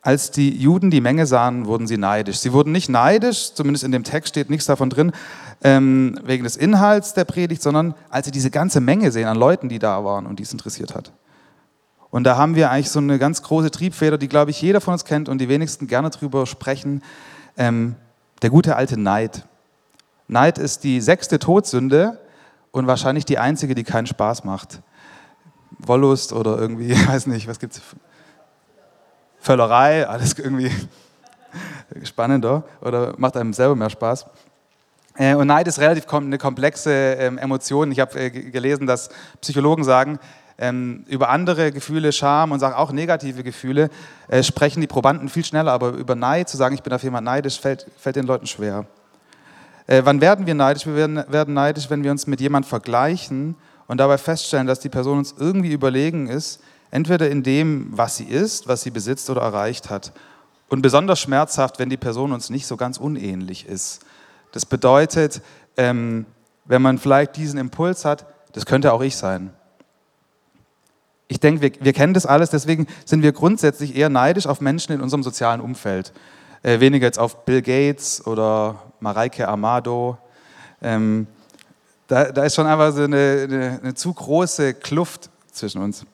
Als 0.01 0.31
die 0.31 0.55
Juden 0.55 0.91
die 0.91 1.01
Menge 1.01 1.25
sahen, 1.25 1.65
wurden 1.65 1.87
sie 1.87 1.97
neidisch. 1.97 2.39
Sie 2.39 2.53
wurden 2.53 2.71
nicht 2.71 2.89
neidisch, 2.89 3.53
zumindest 3.53 3.83
in 3.83 3.91
dem 3.91 4.03
Text 4.03 4.29
steht 4.29 4.49
nichts 4.49 4.65
davon 4.65 4.89
drin, 4.89 5.11
ähm, 5.63 6.19
wegen 6.23 6.43
des 6.43 6.55
Inhalts 6.55 7.13
der 7.13 7.25
Predigt, 7.25 7.61
sondern 7.61 7.93
als 8.09 8.25
sie 8.25 8.31
diese 8.31 8.51
ganze 8.51 8.79
Menge 8.79 9.11
sehen 9.11 9.27
an 9.27 9.37
Leuten, 9.37 9.69
die 9.69 9.79
da 9.79 10.03
waren 10.03 10.25
und 10.25 10.39
die 10.39 10.43
es 10.43 10.51
interessiert 10.51 10.93
hat. 10.93 11.11
Und 12.09 12.23
da 12.23 12.37
haben 12.37 12.55
wir 12.55 12.71
eigentlich 12.71 12.89
so 12.89 12.99
eine 12.99 13.19
ganz 13.19 13.41
große 13.41 13.71
Triebfeder, 13.71 14.17
die, 14.17 14.29
glaube 14.29 14.51
ich, 14.51 14.61
jeder 14.61 14.81
von 14.81 14.93
uns 14.93 15.03
kennt 15.03 15.29
und 15.29 15.39
die 15.39 15.49
wenigsten 15.49 15.87
gerne 15.87 16.09
drüber 16.09 16.45
sprechen. 16.45 17.01
Ähm, 17.57 17.95
der 18.41 18.49
gute 18.49 18.75
alte 18.75 18.99
Neid. 18.99 19.45
Neid 20.27 20.57
ist 20.57 20.83
die 20.83 21.01
sechste 21.01 21.39
Todsünde 21.39 22.19
und 22.71 22.87
wahrscheinlich 22.87 23.25
die 23.25 23.39
einzige, 23.39 23.75
die 23.75 23.83
keinen 23.83 24.07
Spaß 24.07 24.43
macht. 24.43 24.81
Wollust 25.79 26.33
oder 26.33 26.57
irgendwie, 26.57 26.91
weiß 27.07 27.27
nicht, 27.27 27.47
was 27.47 27.59
gibt 27.59 27.73
es? 27.73 27.81
Völlerei, 29.39 30.07
alles 30.07 30.37
irgendwie 30.37 30.71
spannender 32.03 32.63
oder 32.81 33.13
macht 33.17 33.37
einem 33.37 33.53
selber 33.53 33.75
mehr 33.75 33.89
Spaß. 33.89 34.25
Äh, 35.15 35.35
und 35.35 35.47
Neid 35.47 35.67
ist 35.67 35.79
relativ 35.79 36.11
eine 36.11 36.37
komplexe 36.37 36.91
ähm, 36.91 37.37
Emotion. 37.37 37.91
Ich 37.91 37.99
habe 37.99 38.19
äh, 38.19 38.29
gelesen, 38.29 38.87
dass 38.87 39.09
Psychologen 39.41 39.83
sagen, 39.83 40.19
ähm, 40.59 41.05
über 41.07 41.29
andere 41.29 41.71
Gefühle, 41.71 42.11
Scham 42.11 42.51
und 42.51 42.63
auch 42.63 42.91
negative 42.91 43.43
Gefühle 43.43 43.89
äh, 44.27 44.43
sprechen 44.43 44.81
die 44.81 44.87
Probanden 44.87 45.29
viel 45.29 45.45
schneller, 45.45 45.71
aber 45.71 45.89
über 45.89 46.15
Neid 46.15 46.49
zu 46.49 46.57
sagen, 46.57 46.73
ich 46.73 46.83
bin 46.83 46.93
auf 46.93 47.03
jemand 47.03 47.25
neidisch, 47.25 47.59
fällt, 47.59 47.85
fällt 47.97 48.15
den 48.15 48.25
Leuten 48.25 48.47
schwer. 48.47 48.85
Wann 49.87 50.21
werden 50.21 50.45
wir 50.45 50.55
neidisch? 50.55 50.85
Wir 50.85 50.95
werden, 50.95 51.23
werden 51.29 51.53
neidisch, 51.53 51.89
wenn 51.89 52.03
wir 52.03 52.11
uns 52.11 52.27
mit 52.27 52.41
jemandem 52.41 52.69
vergleichen 52.69 53.55
und 53.87 53.97
dabei 53.99 54.17
feststellen, 54.17 54.67
dass 54.67 54.79
die 54.79 54.89
Person 54.89 55.17
uns 55.17 55.35
irgendwie 55.37 55.71
überlegen 55.71 56.27
ist, 56.27 56.61
entweder 56.91 57.29
in 57.29 57.43
dem, 57.43 57.87
was 57.91 58.17
sie 58.17 58.25
ist, 58.25 58.67
was 58.67 58.81
sie 58.81 58.91
besitzt 58.91 59.29
oder 59.29 59.41
erreicht 59.41 59.89
hat. 59.89 60.11
Und 60.69 60.81
besonders 60.81 61.19
schmerzhaft, 61.19 61.79
wenn 61.79 61.89
die 61.89 61.97
Person 61.97 62.33
uns 62.33 62.49
nicht 62.49 62.67
so 62.67 62.75
ganz 62.75 62.97
unähnlich 62.97 63.65
ist. 63.65 64.01
Das 64.51 64.65
bedeutet, 64.65 65.41
ähm, 65.77 66.25
wenn 66.65 66.81
man 66.81 66.97
vielleicht 66.97 67.37
diesen 67.37 67.59
Impuls 67.59 68.03
hat, 68.03 68.25
das 68.51 68.65
könnte 68.65 68.91
auch 68.91 69.01
ich 69.01 69.15
sein. 69.15 69.51
Ich 71.29 71.39
denke, 71.39 71.61
wir, 71.61 71.71
wir, 71.79 71.93
kennen 71.93 72.13
das 72.13 72.25
alles, 72.25 72.49
deswegen 72.49 72.87
sind 73.05 73.21
wir 73.21 73.31
grundsätzlich 73.33 73.95
eher 73.95 74.09
neidisch 74.09 74.47
auf 74.47 74.61
Menschen 74.61 74.93
in 74.93 75.01
unserem 75.01 75.23
sozialen 75.23 75.61
Umfeld. 75.61 76.13
Äh, 76.63 76.79
weniger 76.79 77.05
jetzt 77.05 77.19
auf 77.19 77.45
Bill 77.45 77.61
Gates 77.61 78.25
oder 78.25 78.81
Mareike 78.99 79.47
Amado. 79.47 80.17
Ähm, 80.81 81.27
da, 82.07 82.31
da, 82.31 82.43
ist 82.43 82.55
schon 82.55 82.65
einfach 82.65 82.91
so 82.93 83.03
eine, 83.03 83.47
eine, 83.47 83.79
eine 83.83 83.93
zu 83.93 84.13
große 84.13 84.73
Kluft 84.75 85.29
zwischen 85.51 85.81
uns. 85.81 86.05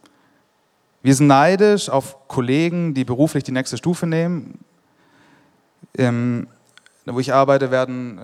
Wir 1.01 1.13
sind 1.13 1.27
neidisch 1.27 1.89
auf 1.89 2.27
Kollegen, 2.27 2.93
die 2.93 3.03
beruflich 3.03 3.43
die 3.43 3.51
nächste 3.51 3.77
Stufe 3.77 4.07
nehmen. 4.07 4.59
Ähm, 5.97 6.47
wo 7.05 7.19
ich 7.19 7.33
arbeite, 7.33 7.69
werden 7.69 8.21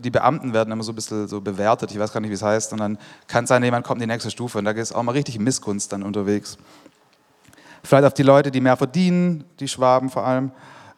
die 0.00 0.10
Beamten 0.10 0.54
werden 0.54 0.72
immer 0.72 0.82
so 0.82 0.92
ein 0.92 0.94
bisschen 0.94 1.28
so 1.28 1.42
bewertet. 1.42 1.90
Ich 1.90 1.98
weiß 1.98 2.12
gar 2.12 2.20
nicht, 2.20 2.30
wie 2.30 2.34
es 2.34 2.42
heißt. 2.42 2.72
Und 2.72 2.80
dann 2.80 2.98
kann 3.26 3.44
es 3.44 3.48
sein, 3.48 3.62
jemand 3.62 3.86
kommt 3.86 4.00
in 4.00 4.08
die 4.08 4.12
nächste 4.12 4.30
Stufe. 4.30 4.58
Und 4.58 4.64
da 4.64 4.70
ist 4.70 4.92
auch 4.92 5.02
mal 5.02 5.12
richtig 5.12 5.38
Missgunst 5.38 5.92
dann 5.92 6.02
unterwegs. 6.02 6.56
Vielleicht 7.84 8.06
auf 8.06 8.14
die 8.14 8.22
Leute, 8.22 8.50
die 8.50 8.62
mehr 8.62 8.78
verdienen, 8.78 9.44
die 9.60 9.68
Schwaben 9.68 10.08
vor 10.08 10.24
allem, 10.24 10.52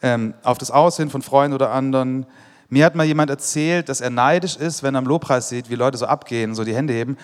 ähm, 0.04 0.34
auf 0.42 0.58
das 0.58 0.70
Aussehen 0.70 1.08
von 1.08 1.22
Freunden 1.22 1.54
oder 1.54 1.70
anderen. 1.70 2.26
Mir 2.68 2.84
hat 2.84 2.94
mal 2.94 3.04
jemand 3.04 3.30
erzählt, 3.30 3.88
dass 3.88 4.02
er 4.02 4.10
neidisch 4.10 4.54
ist, 4.54 4.82
wenn 4.82 4.94
er 4.94 4.98
am 4.98 5.06
Lobpreis 5.06 5.48
sieht, 5.48 5.70
wie 5.70 5.76
Leute 5.76 5.96
so 5.96 6.04
abgehen, 6.04 6.54
so 6.54 6.62
die 6.62 6.74
Hände 6.74 6.92
heben, 6.92 7.16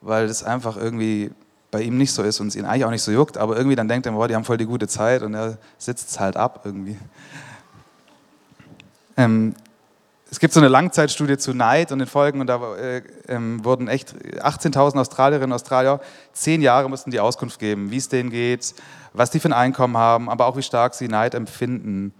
weil 0.00 0.26
das 0.26 0.42
einfach 0.42 0.78
irgendwie 0.78 1.32
bei 1.70 1.82
ihm 1.82 1.98
nicht 1.98 2.12
so 2.12 2.22
ist 2.22 2.40
und 2.40 2.46
es 2.46 2.56
ihn 2.56 2.64
eigentlich 2.64 2.86
auch 2.86 2.90
nicht 2.90 3.02
so 3.02 3.12
juckt, 3.12 3.36
aber 3.36 3.56
irgendwie 3.58 3.76
dann 3.76 3.88
denkt 3.88 4.06
er, 4.06 4.12
boah, 4.12 4.26
die 4.26 4.34
haben 4.34 4.44
voll 4.44 4.56
die 4.56 4.64
gute 4.64 4.88
Zeit 4.88 5.22
und 5.22 5.34
er 5.34 5.58
sitzt 5.76 6.10
es 6.12 6.18
halt 6.18 6.38
ab 6.38 6.62
irgendwie. 6.64 6.96
Ähm, 9.18 9.54
es 10.34 10.40
gibt 10.40 10.52
so 10.52 10.58
eine 10.58 10.68
Langzeitstudie 10.68 11.38
zu 11.38 11.54
Neid 11.54 11.92
und 11.92 12.00
den 12.00 12.08
Folgen 12.08 12.40
und 12.40 12.48
da 12.48 12.74
äh, 12.74 13.02
ähm, 13.28 13.64
wurden 13.64 13.86
echt 13.86 14.16
18.000 14.40 14.98
Australierinnen 14.98 15.52
und 15.52 15.54
Australier, 15.54 16.00
zehn 16.32 16.60
Jahre 16.60 16.90
mussten 16.90 17.12
die 17.12 17.20
Auskunft 17.20 17.60
geben, 17.60 17.92
wie 17.92 17.98
es 17.98 18.08
denen 18.08 18.30
geht, 18.30 18.74
was 19.12 19.30
die 19.30 19.38
für 19.38 19.46
ein 19.46 19.52
Einkommen 19.52 19.96
haben, 19.96 20.28
aber 20.28 20.46
auch 20.46 20.56
wie 20.56 20.62
stark 20.62 20.94
sie 20.94 21.06
Neid 21.06 21.36
empfinden. 21.36 22.12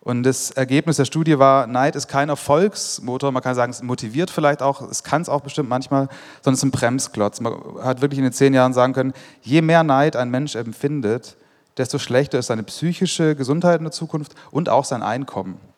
Und 0.00 0.22
das 0.22 0.52
Ergebnis 0.52 0.96
der 0.96 1.04
Studie 1.04 1.38
war, 1.38 1.66
Neid 1.66 1.96
ist 1.96 2.08
kein 2.08 2.30
Erfolgsmotor, 2.30 3.30
man 3.30 3.42
kann 3.42 3.54
sagen, 3.54 3.72
es 3.72 3.82
motiviert 3.82 4.30
vielleicht 4.30 4.62
auch, 4.62 4.80
es 4.80 5.04
kann 5.04 5.20
es 5.20 5.28
auch 5.28 5.42
bestimmt 5.42 5.68
manchmal, 5.68 6.08
sondern 6.40 6.54
es 6.54 6.60
ist 6.60 6.64
ein 6.64 6.70
Bremsklotz. 6.70 7.42
Man 7.42 7.52
hat 7.82 8.00
wirklich 8.00 8.20
in 8.20 8.24
den 8.24 8.32
zehn 8.32 8.54
Jahren 8.54 8.72
sagen 8.72 8.94
können, 8.94 9.12
je 9.42 9.60
mehr 9.60 9.84
Neid 9.84 10.16
ein 10.16 10.30
Mensch 10.30 10.54
empfindet, 10.54 11.36
desto 11.76 11.98
schlechter 11.98 12.38
ist 12.38 12.46
seine 12.46 12.62
psychische 12.62 13.36
Gesundheit 13.36 13.80
in 13.80 13.84
der 13.84 13.92
Zukunft 13.92 14.34
und 14.50 14.70
auch 14.70 14.86
sein 14.86 15.02
Einkommen. 15.02 15.69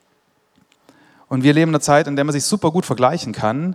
Und 1.32 1.44
wir 1.44 1.54
leben 1.54 1.70
in 1.70 1.74
einer 1.74 1.80
Zeit, 1.80 2.08
in 2.08 2.14
der 2.14 2.26
man 2.26 2.34
sich 2.34 2.44
super 2.44 2.70
gut 2.70 2.84
vergleichen 2.84 3.32
kann. 3.32 3.74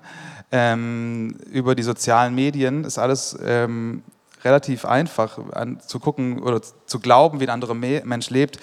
Ähm, 0.51 1.37
über 1.51 1.73
die 1.73 1.81
sozialen 1.81 2.35
Medien 2.35 2.83
ist 2.83 2.99
alles 2.99 3.35
ähm, 3.43 4.03
relativ 4.43 4.85
einfach 4.85 5.39
an, 5.53 5.79
zu 5.79 5.99
gucken 5.99 6.43
oder 6.43 6.61
zu 6.61 6.99
glauben, 6.99 7.39
wie 7.39 7.45
ein 7.45 7.49
anderer 7.49 7.73
Mensch 7.73 8.29
lebt 8.29 8.59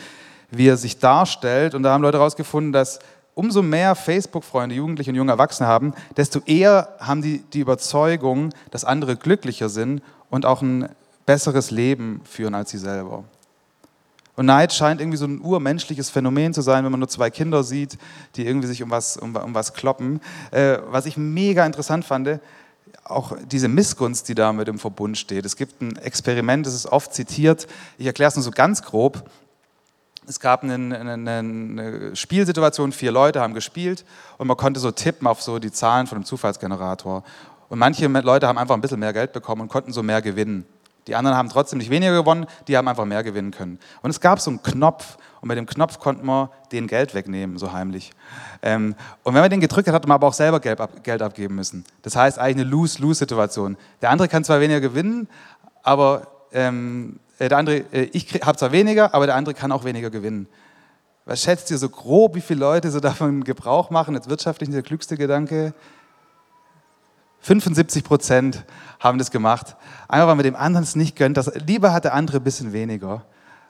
wie 0.57 0.69
er 0.69 0.77
sich 0.77 0.99
darstellt. 1.01 1.75
Und 1.75 1.83
da 1.83 1.93
haben 1.93 2.03
Leute 2.03 2.19
herausgefunden, 2.19 2.73
dass 2.73 3.01
umso 3.35 3.63
mehr 3.63 3.97
Facebook-Freunde 3.97 4.77
Jugendliche 4.77 5.11
und 5.11 5.17
junge 5.17 5.33
Erwachsene 5.33 5.69
haben, 5.69 5.95
desto 6.17 6.41
eher 6.47 6.95
haben 7.01 7.21
die 7.21 7.39
die 7.53 7.61
Überzeugung, 7.61 8.51
dass 8.71 8.85
andere 8.85 9.17
glücklicher 9.17 9.69
sind 9.69 10.03
und 10.31 10.47
auch 10.47 10.63
ein 10.63 10.89
besseres 11.27 11.73
Leben 11.73 12.21
führen 12.25 12.55
als 12.55 12.71
sie 12.71 12.79
selber. 12.79 13.25
Und 14.37 14.47
Neid 14.47 14.73
scheint 14.73 15.01
irgendwie 15.01 15.17
so 15.17 15.27
ein 15.27 15.41
urmenschliches 15.41 16.11
Phänomen 16.11 16.53
zu 16.53 16.61
sein, 16.61 16.85
wenn 16.85 16.91
man 16.91 17.01
nur 17.01 17.09
zwei 17.09 17.31
Kinder 17.31 17.63
sieht, 17.63 17.99
die 18.35 18.47
irgendwie 18.47 18.67
sich 18.67 18.83
um 18.83 18.91
was, 18.91 19.17
um, 19.17 19.37
um 19.37 19.55
was 19.55 19.75
kloppen. 19.75 20.21
Äh, 20.51 20.79
was 20.89 21.07
ich 21.07 21.17
mega 21.17 21.65
interessant 21.65 22.05
fand, 22.05 22.41
auch 23.05 23.37
diese 23.51 23.69
Missgunst, 23.69 24.29
die 24.29 24.35
da 24.35 24.53
mit 24.53 24.67
im 24.69 24.79
Verbund 24.79 25.19
steht. 25.19 25.45
Es 25.45 25.57
gibt 25.57 25.81
ein 25.83 25.97
Experiment, 25.97 26.67
das 26.67 26.75
ist 26.75 26.87
oft 26.87 27.15
zitiert. 27.15 27.67
Ich 27.99 28.07
erkläre 28.07 28.29
es 28.29 28.37
nur 28.37 28.43
so 28.43 28.51
ganz 28.51 28.83
grob. 28.83 29.29
Es 30.27 30.41
gab 30.41 30.63
eine, 30.63 30.75
eine, 30.75 31.31
eine, 31.31 32.17
Spielsituation, 32.17 32.93
vier 32.93 33.13
Leute 33.13 33.41
haben 33.41 33.53
gespielt 33.53 34.05
und 34.39 34.47
man 34.47 34.57
konnte 34.57 34.81
so 34.81 34.91
tippen 34.91 35.29
auf 35.29 35.43
so 35.43 35.59
die 35.59 35.71
Zahlen 35.71 36.07
von 36.07 36.19
dem 36.19 36.25
Zufallsgenerator. 36.25 37.23
Und 37.69 37.79
manche 37.79 38.07
Leute 38.07 38.49
haben 38.49 38.59
einfach 38.59 38.75
ein 38.75 38.81
bisschen 38.81 39.01
mehr 39.01 39.13
Geld 39.13 39.33
bekommen 39.33 39.63
und 39.63 39.69
konnten 39.69 39.93
so 39.93 40.03
mehr 40.03 40.23
gewinnen. 40.23 40.65
Die 41.07 41.15
anderen 41.15 41.37
haben 41.37 41.49
trotzdem 41.49 41.79
nicht 41.79 41.91
weniger 41.91 42.13
gewonnen, 42.13 42.47
die 42.67 42.77
haben 42.77 42.89
einfach 42.89 43.05
mehr 43.05 43.23
gewinnen 43.23 43.51
können. 43.51 43.79
Und 44.03 44.11
es 44.11 44.21
gab 44.21 44.41
so 44.41 44.51
einen 44.51 44.63
Knopf 44.63 45.19
und 45.41 45.49
mit 45.49 45.59
dem 45.59 45.67
Knopf 45.67 45.99
konnte 45.99 46.25
man 46.25 46.49
den 46.73 46.87
Geld 46.87 47.15
wegnehmen, 47.15 47.59
so 47.59 47.73
heimlich. 47.73 48.13
Ähm, 48.63 48.95
und 49.23 49.35
wenn 49.35 49.43
man 49.43 49.51
den 49.51 49.61
gedrückt 49.61 49.89
hat, 49.89 49.95
hat 49.95 50.07
man 50.07 50.15
aber 50.15 50.29
auch 50.29 50.33
selber 50.33 50.61
Geld 50.61 51.23
abgeben 51.23 51.55
müssen. 51.55 51.85
Das 52.03 52.17
heißt 52.17 52.39
eigentlich 52.39 52.65
eine 52.65 52.71
Lose-Lose-Situation. 52.71 53.77
Der 54.01 54.11
andere 54.11 54.29
kann 54.29 54.45
zwar 54.45 54.61
weniger 54.61 54.81
gewinnen, 54.81 55.29
aber 55.83 56.29
ähm, 56.53 57.21
äh, 57.39 57.49
der 57.49 57.59
andere, 57.59 57.77
äh, 57.93 58.09
ich 58.13 58.41
habe 58.43 58.57
zwar 58.57 58.73
weniger, 58.73 59.13
aber 59.15 59.27
der 59.27 59.35
andere 59.35 59.55
kann 59.55 59.73
auch 59.73 59.85
weniger 59.85 60.11
gewinnen. 60.11 60.49
Was 61.27 61.43
schätzt 61.43 61.71
ihr 61.71 61.79
so 61.79 61.89
grob, 61.89 62.35
wie 62.35 62.41
viele 62.41 62.61
Leute 62.61 62.91
so 62.91 63.01
davon 63.01 63.45
Gebrauch 63.45 63.91
machen? 63.91 64.15
Jetzt 64.15 64.29
wirtschaftlich 64.29 64.71
der 64.71 64.83
klügste 64.83 65.17
Gedanke. 65.17 65.75
75 67.45 68.05
Prozent 68.05 68.65
haben 69.01 69.19
das 69.19 69.31
gemacht. 69.31 69.77
Einfach 70.09 70.29
weil 70.29 70.35
man 70.35 70.45
dem 70.45 70.57
anderen 70.57 70.83
es 70.83 70.97
nicht 70.97 71.15
gönnt. 71.15 71.37
Das, 71.37 71.53
lieber 71.67 71.93
hat 71.93 72.05
der 72.05 72.15
andere 72.15 72.39
ein 72.39 72.43
bisschen 72.43 72.73
weniger, 72.73 73.23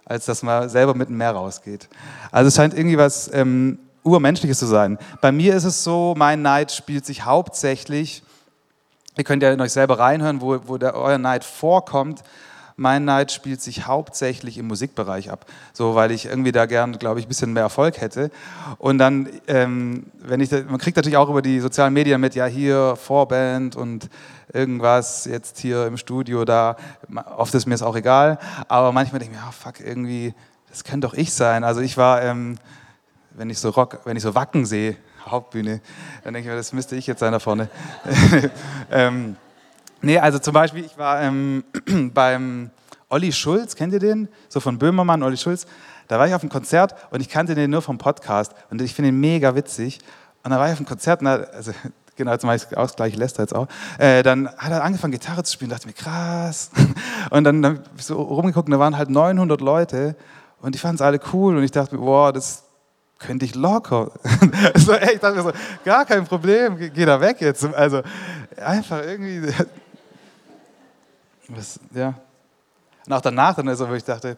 als 0.04 0.26
dass 0.26 0.44
man 0.44 0.68
selber 0.68 0.94
mit 0.94 1.10
Meer 1.10 1.32
rausgeht. 1.32 1.88
Also 2.30 2.48
es 2.48 2.54
scheint 2.54 2.72
irgendwie 2.72 2.98
was 2.98 3.28
ähm, 3.34 3.80
Urmenschliches 4.04 4.60
zu 4.60 4.66
sein. 4.66 4.96
Bei 5.20 5.32
mir 5.32 5.56
ist 5.56 5.64
es 5.64 5.82
so, 5.82 6.14
mein 6.16 6.40
Neid 6.40 6.70
spielt 6.70 7.04
sich 7.04 7.24
hauptsächlich, 7.24 8.22
ihr 9.16 9.24
könnt 9.24 9.42
ja 9.42 9.52
in 9.52 9.60
euch 9.60 9.72
selber 9.72 9.98
reinhören, 9.98 10.40
wo, 10.40 10.60
wo 10.66 10.78
der, 10.78 10.94
euer 10.94 11.18
Neid 11.18 11.42
vorkommt, 11.42 12.22
mein 12.76 13.04
Neid 13.04 13.30
spielt 13.30 13.62
sich 13.62 13.86
hauptsächlich 13.86 14.58
im 14.58 14.66
Musikbereich 14.66 15.30
ab, 15.30 15.46
so 15.72 15.94
weil 15.94 16.10
ich 16.10 16.26
irgendwie 16.26 16.52
da 16.52 16.66
gern, 16.66 16.98
glaube 16.98 17.20
ich, 17.20 17.26
ein 17.26 17.28
bisschen 17.28 17.52
mehr 17.52 17.62
Erfolg 17.62 18.00
hätte. 18.00 18.30
Und 18.78 18.98
dann, 18.98 19.28
ähm, 19.46 20.06
wenn 20.18 20.40
ich, 20.40 20.50
man 20.50 20.78
kriegt 20.78 20.96
natürlich 20.96 21.16
auch 21.16 21.28
über 21.28 21.42
die 21.42 21.60
sozialen 21.60 21.94
Medien 21.94 22.20
mit, 22.20 22.34
ja 22.34 22.46
hier 22.46 22.96
Vorband 22.96 23.76
und 23.76 24.08
irgendwas 24.52 25.24
jetzt 25.24 25.58
hier 25.58 25.86
im 25.86 25.96
Studio 25.96 26.44
da. 26.44 26.76
Oft 27.36 27.54
ist 27.54 27.66
mir 27.66 27.74
es 27.74 27.82
auch 27.82 27.96
egal, 27.96 28.38
aber 28.68 28.92
manchmal 28.92 29.20
denke 29.20 29.34
ich 29.34 29.40
mir, 29.40 29.46
ja 29.46 29.52
fuck, 29.52 29.80
irgendwie, 29.80 30.34
das 30.68 30.84
könnte 30.84 31.06
doch 31.06 31.14
ich 31.14 31.32
sein. 31.32 31.64
Also 31.64 31.80
ich 31.80 31.96
war, 31.96 32.22
ähm, 32.22 32.56
wenn 33.30 33.50
ich 33.50 33.58
so 33.58 33.70
Rock, 33.70 34.00
wenn 34.04 34.16
ich 34.16 34.22
so 34.22 34.34
Wacken 34.34 34.66
sehe, 34.66 34.96
Hauptbühne, 35.26 35.80
dann 36.22 36.34
denke 36.34 36.48
ich 36.48 36.52
mir, 36.52 36.56
das 36.56 36.72
müsste 36.72 36.96
ich 36.96 37.06
jetzt 37.06 37.20
sein 37.20 37.32
da 37.32 37.38
vorne. 37.38 37.68
ähm, 38.90 39.36
Nee, 40.04 40.18
also 40.18 40.38
zum 40.38 40.52
Beispiel, 40.52 40.84
ich 40.84 40.98
war 40.98 41.22
ähm, 41.22 41.64
beim 42.14 42.70
Olli 43.08 43.32
Schulz, 43.32 43.74
kennt 43.74 43.92
ihr 43.92 44.00
den? 44.00 44.28
So 44.48 44.60
von 44.60 44.78
Böhmermann, 44.78 45.22
Olli 45.22 45.36
Schulz. 45.36 45.66
Da 46.08 46.18
war 46.18 46.26
ich 46.28 46.34
auf 46.34 46.42
einem 46.42 46.50
Konzert 46.50 46.94
und 47.10 47.20
ich 47.20 47.28
kannte 47.28 47.54
den 47.54 47.70
nur 47.70 47.80
vom 47.80 47.96
Podcast 47.96 48.52
und 48.70 48.82
ich 48.82 48.94
finde 48.94 49.08
ihn 49.08 49.20
mega 49.20 49.54
witzig. 49.54 50.00
Und 50.42 50.50
da 50.50 50.58
war 50.58 50.66
ich 50.66 50.72
auf 50.72 50.78
einem 50.78 50.86
Konzert, 50.86 51.20
und 51.20 51.26
da, 51.26 51.34
also 51.36 51.72
genau, 52.16 52.32
jetzt 52.32 52.44
mache 52.44 52.56
ich 52.56 52.76
auch 52.76 52.94
gleich 52.94 53.16
Lester 53.16 53.42
jetzt 53.42 53.54
auch. 53.54 53.66
Äh, 53.98 54.22
dann 54.22 54.48
hat 54.48 54.70
er 54.70 54.84
angefangen, 54.84 55.12
Gitarre 55.12 55.42
zu 55.42 55.52
spielen, 55.54 55.70
dachte 55.70 55.86
mir, 55.86 55.94
krass. 55.94 56.70
Und 57.30 57.44
dann 57.44 57.64
habe 57.64 57.80
ich 57.96 58.04
so 58.04 58.20
rumgeguckt 58.20 58.68
und 58.68 58.72
da 58.72 58.78
waren 58.78 58.98
halt 58.98 59.08
900 59.08 59.60
Leute 59.62 60.14
und 60.60 60.74
die 60.74 60.78
fanden 60.78 60.96
es 60.96 61.00
alle 61.00 61.18
cool 61.32 61.56
und 61.56 61.62
ich 61.62 61.70
dachte 61.70 61.96
mir, 61.96 62.02
wow, 62.02 62.30
das 62.30 62.64
könnte 63.18 63.46
ich 63.46 63.54
locker. 63.54 64.12
so, 64.74 64.92
ey, 64.92 65.14
ich 65.14 65.20
dachte 65.20 65.36
mir 65.36 65.42
so, 65.42 65.52
gar 65.84 66.04
kein 66.04 66.26
Problem, 66.26 66.76
geh 66.76 67.04
da 67.06 67.18
weg 67.20 67.40
jetzt. 67.40 67.64
Also 67.74 68.02
einfach 68.56 69.02
irgendwie 69.02 69.50
das, 71.48 71.80
ja. 71.92 72.14
Und 73.06 73.12
auch 73.12 73.20
danach, 73.20 73.54
dann 73.54 73.68
also, 73.68 73.88
wo 73.88 73.94
ich 73.94 74.04
dachte, 74.04 74.36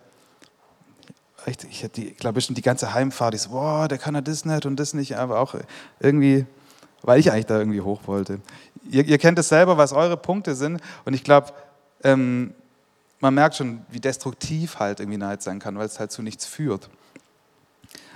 echt, 1.45 1.65
ich 1.65 1.83
hätte, 1.83 2.03
glaube 2.13 2.39
ich, 2.39 2.49
die 2.49 2.63
ganze 2.63 2.93
Heimfahrt, 2.93 3.35
ich 3.35 3.43
so, 3.43 3.51
boah, 3.51 3.89
der 3.89 3.99
kann 3.99 4.15
ja 4.15 4.21
das 4.21 4.45
nicht 4.45 4.67
und 4.67 4.77
das 4.77 4.95
nicht, 4.95 5.17
aber 5.17 5.41
auch 5.41 5.55
irgendwie, 6.01 6.47
weil 7.03 7.21
ich 7.21 7.31
eigentlich 7.31 7.47
da 7.47 7.59
irgendwie 7.59 7.81
hoch 7.81 8.03
wollte. 8.07 8.41
Ihr, 8.91 9.05
ihr 9.05 9.19
kennt 9.19 9.39
es 9.39 9.49
selber, 9.49 9.77
was 9.77 9.93
eure 9.93 10.17
Punkte 10.17 10.55
sind 10.55 10.81
und 11.05 11.15
ich 11.15 11.23
glaube, 11.23 11.53
ähm, 12.03 12.55
man 13.21 13.35
merkt 13.35 13.57
schon, 13.57 13.85
wie 13.89 14.01
destruktiv 14.01 14.79
halt 14.79 15.01
irgendwie 15.01 15.19
Neid 15.19 15.43
sein 15.43 15.59
kann, 15.59 15.79
weil 15.79 15.87
es 15.87 15.99
halt 15.99 16.13
zu 16.13 16.23
nichts 16.23 16.47
führt. 16.47 16.89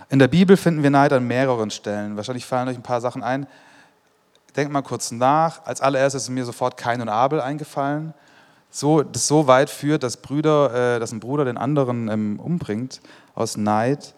In 0.08 0.18
der 0.18 0.28
Bibel 0.28 0.56
finden 0.56 0.82
wir 0.82 0.90
Neid 0.90 1.12
an 1.12 1.26
mehreren 1.26 1.70
Stellen. 1.70 2.16
Wahrscheinlich 2.16 2.44
fallen 2.44 2.68
euch 2.68 2.76
ein 2.76 2.82
paar 2.82 3.00
Sachen 3.00 3.22
ein. 3.22 3.46
Denkt 4.56 4.72
mal 4.72 4.82
kurz 4.82 5.12
nach. 5.12 5.64
Als 5.64 5.80
allererstes 5.80 6.24
ist 6.24 6.28
mir 6.30 6.44
sofort 6.44 6.76
Kain 6.76 7.00
und 7.00 7.08
Abel 7.08 7.40
eingefallen. 7.40 8.12
So, 8.70 9.02
das 9.02 9.26
so 9.26 9.46
weit 9.46 9.68
führt, 9.68 10.02
dass, 10.02 10.16
Brüder, 10.16 10.96
äh, 10.96 11.00
dass 11.00 11.12
ein 11.12 11.20
Bruder 11.20 11.44
den 11.44 11.56
anderen 11.56 12.08
ähm, 12.08 12.38
umbringt 12.38 13.00
aus 13.34 13.56
Neid 13.56 14.14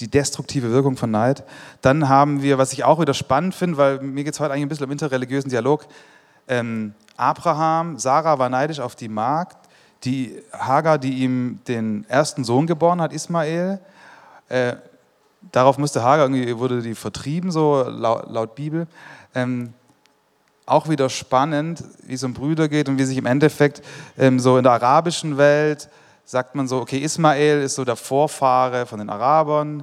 die 0.00 0.08
destruktive 0.08 0.70
Wirkung 0.70 0.96
von 0.96 1.10
Neid. 1.10 1.44
Dann 1.82 2.08
haben 2.08 2.42
wir, 2.42 2.58
was 2.58 2.72
ich 2.72 2.84
auch 2.84 3.00
wieder 3.00 3.14
spannend 3.14 3.54
finde, 3.54 3.76
weil 3.76 4.00
mir 4.00 4.24
geht 4.24 4.34
es 4.34 4.40
heute 4.40 4.52
eigentlich 4.52 4.66
ein 4.66 4.68
bisschen 4.68 4.86
um 4.86 4.92
interreligiösen 4.92 5.50
Dialog. 5.50 5.86
Ähm, 6.46 6.94
Abraham, 7.16 7.98
Sarah 7.98 8.38
war 8.38 8.48
neidisch 8.48 8.80
auf 8.80 8.94
die 8.94 9.08
Magd, 9.08 9.56
die 10.04 10.40
Hagar, 10.52 10.98
die 10.98 11.24
ihm 11.24 11.58
den 11.66 12.04
ersten 12.08 12.44
Sohn 12.44 12.66
geboren 12.66 13.00
hat, 13.00 13.12
Ismael. 13.12 13.80
Äh, 14.48 14.76
darauf 15.50 15.78
musste 15.78 16.02
Hagar 16.02 16.26
irgendwie, 16.26 16.56
wurde 16.58 16.80
die 16.80 16.94
vertrieben, 16.94 17.50
so 17.50 17.82
laut, 17.82 18.30
laut 18.30 18.54
Bibel. 18.54 18.86
Ähm, 19.34 19.74
auch 20.70 20.88
wieder 20.88 21.08
spannend, 21.08 21.82
wie 22.06 22.14
es 22.14 22.24
um 22.24 22.34
Brüder 22.34 22.68
geht 22.68 22.88
und 22.88 22.98
wie 22.98 23.04
sich 23.04 23.16
im 23.16 23.26
Endeffekt 23.26 23.82
ähm, 24.16 24.38
so 24.38 24.56
in 24.56 24.64
der 24.64 24.72
arabischen 24.72 25.38
Welt 25.38 25.88
sagt 26.24 26.54
man 26.54 26.68
so, 26.68 26.78
okay, 26.80 26.98
Ismael 26.98 27.62
ist 27.62 27.76
so 27.76 27.86
der 27.86 27.96
Vorfahre 27.96 28.84
von 28.84 28.98
den 28.98 29.08
Arabern 29.08 29.82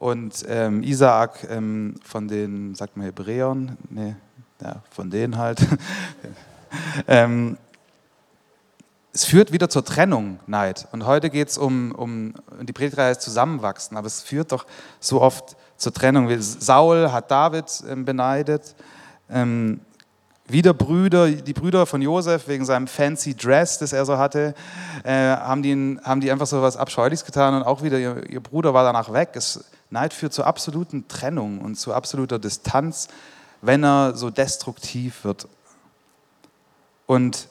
und 0.00 0.44
ähm, 0.48 0.82
Isaak 0.82 1.46
ähm, 1.48 1.94
von 2.04 2.26
den, 2.26 2.74
sagt 2.74 2.96
man 2.96 3.06
Hebräern, 3.06 3.76
nee, 3.90 4.16
ja, 4.60 4.82
von 4.90 5.08
denen 5.08 5.38
halt. 5.38 5.60
ähm, 7.06 7.56
es 9.12 9.24
führt 9.24 9.52
wieder 9.52 9.68
zur 9.68 9.84
Trennung, 9.84 10.40
Neid. 10.48 10.88
Und 10.90 11.06
heute 11.06 11.30
geht 11.30 11.48
es 11.48 11.56
um, 11.56 11.92
um, 11.92 12.34
die 12.60 12.72
Predigtreihe 12.72 13.10
heißt 13.10 13.22
Zusammenwachsen, 13.22 13.96
aber 13.96 14.08
es 14.08 14.20
führt 14.22 14.50
doch 14.50 14.66
so 14.98 15.22
oft 15.22 15.56
zur 15.76 15.92
Trennung. 15.92 16.28
Saul 16.40 17.12
hat 17.12 17.30
David 17.30 17.66
ähm, 17.88 18.04
beneidet. 18.04 18.74
Ähm, 19.30 19.80
wieder 20.46 20.74
Brüder, 20.74 21.30
die 21.30 21.52
Brüder 21.54 21.86
von 21.86 22.02
Josef 22.02 22.48
wegen 22.48 22.64
seinem 22.64 22.86
fancy 22.86 23.34
Dress, 23.34 23.78
das 23.78 23.92
er 23.92 24.04
so 24.04 24.18
hatte, 24.18 24.54
äh, 25.02 25.12
haben, 25.12 25.62
die, 25.62 25.98
haben 26.04 26.20
die 26.20 26.30
einfach 26.30 26.46
so 26.46 26.60
was 26.60 26.76
Abscheuliches 26.76 27.24
getan 27.24 27.54
und 27.54 27.62
auch 27.62 27.82
wieder 27.82 27.98
ihr, 27.98 28.30
ihr 28.30 28.40
Bruder 28.40 28.74
war 28.74 28.84
danach 28.84 29.12
weg. 29.12 29.30
Es, 29.34 29.64
Neid 29.90 30.12
führt 30.12 30.32
zur 30.32 30.46
absoluten 30.46 31.08
Trennung 31.08 31.60
und 31.60 31.76
zu 31.76 31.94
absoluter 31.94 32.38
Distanz, 32.38 33.08
wenn 33.62 33.84
er 33.84 34.16
so 34.16 34.28
destruktiv 34.28 35.24
wird. 35.24 35.48
Und 37.06 37.48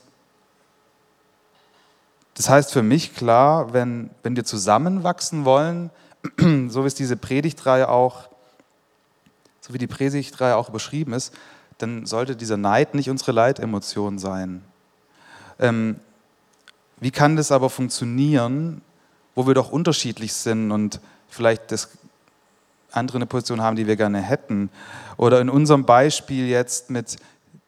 das 2.36 2.50
heißt 2.50 2.72
für 2.72 2.84
mich 2.84 3.16
klar, 3.16 3.74
wenn, 3.74 4.10
wenn 4.22 4.36
wir 4.36 4.44
zusammenwachsen 4.44 5.46
wollen, 5.46 5.90
so 6.70 6.84
wie 6.84 6.88
es 6.88 6.96
diese 6.96 7.18
Predigtreihe 7.18 7.90
auch, 7.90 8.30
so 9.62 9.74
wie 9.74 9.78
die 9.78 9.88
Predigtreihe 9.88 10.56
auch 10.56 10.70
überschrieben 10.70 11.14
ist, 11.14 11.34
dann 11.78 12.06
sollte 12.06 12.36
dieser 12.36 12.58
Neid 12.58 12.94
nicht 12.94 13.10
unsere 13.10 13.32
Leitemotion 13.32 14.20
sein. 14.20 14.64
Ähm, 15.60 15.98
wie 17.00 17.12
kann 17.12 17.36
das 17.36 17.52
aber 17.52 17.70
funktionieren, 17.70 18.82
wo 19.36 19.48
wir 19.48 19.54
doch 19.54 19.72
unterschiedlich 19.72 20.34
sind 20.34 20.72
und 20.72 21.00
vielleicht 21.30 21.72
das 21.72 21.90
andere 22.92 23.18
eine 23.18 23.26
Position 23.26 23.62
haben, 23.62 23.76
die 23.76 23.88
wir 23.88 23.96
gerne 23.96 24.22
hätten? 24.22 24.70
Oder 25.18 25.42
in 25.42 25.50
unserem 25.50 25.86
Beispiel 25.86 26.48
jetzt 26.48 26.90
mit 26.90 27.18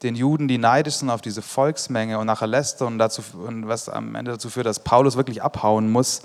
den 0.02 0.14
Juden, 0.14 0.46
die 0.46 0.58
neidisch 0.58 0.96
sind 0.96 1.10
auf 1.10 1.20
diese 1.20 1.42
Volksmenge 1.42 2.18
und 2.18 2.26
nachher 2.26 2.46
lästern 2.46 2.94
und, 2.94 2.98
dazu, 2.98 3.22
und 3.46 3.66
was 3.66 3.88
am 3.88 4.14
Ende 4.14 4.32
dazu 4.32 4.50
führt, 4.50 4.66
dass 4.66 4.80
Paulus 4.80 5.16
wirklich 5.16 5.42
abhauen 5.42 5.90
muss. 5.90 6.22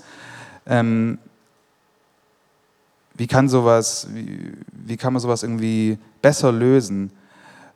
Ähm, 0.66 1.18
wie 3.14 3.26
kann 3.26 3.48
sowas, 3.48 4.06
wie, 4.10 4.52
wie 4.72 4.96
kann 4.96 5.12
man 5.12 5.20
sowas 5.20 5.42
irgendwie 5.42 5.98
besser 6.20 6.52
lösen? 6.52 7.12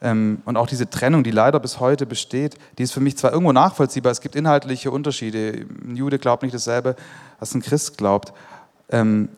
Ähm, 0.03 0.43
und 0.45 0.57
auch 0.57 0.67
diese 0.67 0.89
Trennung, 0.91 1.25
die 1.25 1.31
leider 1.31 1.59
bis 1.59 1.81
heute 1.81 2.07
besteht, 2.07 2.57
die 2.79 2.83
ist 2.83 2.93
für 2.93 3.01
mich 3.01 3.17
zwar 3.17 3.33
irgendwo 3.33 3.53
nachvollziehbar, 3.53 4.13
es 4.13 4.21
gibt 4.21 4.37
inhaltliche 4.37 4.91
Unterschiede. 4.91 5.67
Ein 5.85 5.97
Jude 5.97 6.19
glaubt 6.19 6.43
nicht 6.43 6.55
dasselbe, 6.55 6.97
was 7.39 7.55
ein 7.55 7.63
Christ 7.63 7.97
glaubt. 7.97 8.33
Ähm, 8.91 9.29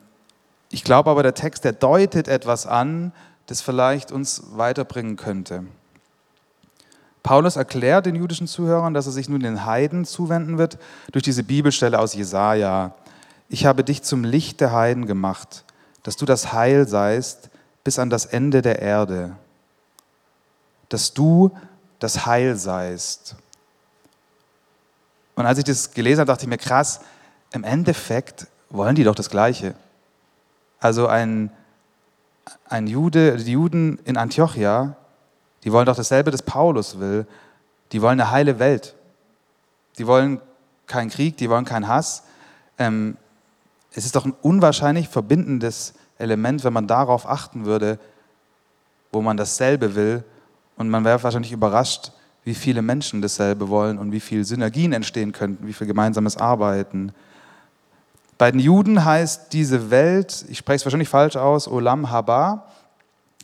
ich 0.71 0.85
glaube 0.85 1.11
aber, 1.11 1.23
der 1.23 1.35
Text, 1.35 1.65
der 1.65 1.73
deutet 1.73 2.29
etwas 2.29 2.67
an, 2.67 3.13
das 3.47 3.63
vielleicht 3.63 4.13
uns 4.13 4.43
weiterbringen 4.53 5.17
könnte. 5.17 5.65
Paulus 7.23 7.57
erklärt 7.57 8.07
den 8.07 8.15
jüdischen 8.15 8.47
Zuhörern, 8.47 8.95
dass 8.95 9.07
er 9.07 9.13
sich 9.13 9.29
nun 9.29 9.41
den 9.41 9.65
Heiden 9.65 10.05
zuwenden 10.05 10.59
wird 10.59 10.79
durch 11.13 11.23
diese 11.23 11.43
Bibelstelle 11.43 11.99
aus 11.99 12.15
Jesaja. 12.15 12.95
Ich 13.49 13.65
habe 13.65 13.85
dich 13.85 14.03
zum 14.03 14.25
Licht 14.25 14.61
der 14.61 14.73
Heiden 14.73 15.07
gemacht, 15.07 15.65
dass 16.03 16.17
du 16.17 16.27
das 16.27 16.53
Heil 16.53 16.87
seist 16.87 17.51
bis 17.85 17.99
an 17.99 18.11
das 18.11 18.27
Ende 18.27 18.61
der 18.63 18.81
Erde 18.81 19.37
dass 20.89 21.13
du 21.15 21.51
das 21.99 22.27
Heil 22.27 22.57
seist. 22.57 23.37
Und 25.35 25.47
als 25.47 25.59
ich 25.59 25.65
das 25.65 25.93
gelesen 25.93 26.21
habe, 26.21 26.29
dachte 26.29 26.45
ich 26.45 26.49
mir, 26.49 26.59
krass, 26.59 27.01
im 27.53 27.65
Endeffekt 27.65 28.47
wollen 28.71 28.95
die 28.95 29.05
doch 29.05 29.15
das 29.15 29.31
Gleiche. 29.31 29.75
Also 30.81 31.07
ein, 31.07 31.51
ein 32.69 32.87
Jude, 32.87 33.37
die 33.37 33.53
Juden 33.53 33.99
in 34.05 34.17
Antiochia, 34.17 34.97
die 35.65 35.73
wollen 35.73 35.87
doch 35.87 35.97
dasselbe, 35.97 36.31
das 36.31 36.43
Paulus 36.43 36.99
will. 36.99 37.27
Die 37.93 38.03
wollen 38.03 38.21
eine 38.21 38.31
heile 38.31 38.59
Welt. 38.59 38.95
Die 39.99 40.07
wollen 40.07 40.41
keinen 40.87 41.11
Krieg, 41.11 41.37
die 41.37 41.51
wollen 41.51 41.65
keinen 41.65 41.89
Hass. 41.89 42.23
Ähm, 42.79 43.17
es 43.93 44.05
ist 44.05 44.15
doch 44.15 44.25
ein 44.25 44.35
unwahrscheinlich 44.43 45.09
verbindendes 45.09 45.95
Element, 46.19 46.65
wenn 46.65 46.73
man 46.73 46.87
darauf 46.87 47.29
achten 47.29 47.65
würde, 47.65 47.99
wo 49.11 49.23
man 49.23 49.37
dasselbe 49.37 49.95
will 49.95 50.25
und 50.79 50.89
man 50.89 51.05
wäre 51.05 51.23
wahrscheinlich 51.23 51.53
überrascht, 51.53 52.13
wie 52.45 52.55
viele 52.55 52.81
Menschen 52.81 53.21
dasselbe 53.21 53.69
wollen 53.69 53.99
und 53.99 54.13
wie 54.13 54.21
viele 54.21 54.45
Synergien 54.45 54.93
entstehen 54.93 55.33
könnten, 55.33 55.67
wie 55.67 55.73
viel 55.73 55.87
gemeinsames 55.87 56.37
Arbeiten. 56.37 57.13
Bei 58.39 58.51
den 58.51 58.61
Juden 58.61 59.05
heißt 59.05 59.53
diese 59.53 59.91
Welt, 59.91 60.47
ich 60.49 60.59
spreche 60.59 60.77
es 60.77 60.85
wahrscheinlich 60.87 61.09
falsch 61.09 61.37
aus, 61.37 61.69
Olam 61.69 62.11
Haba. 62.11 62.65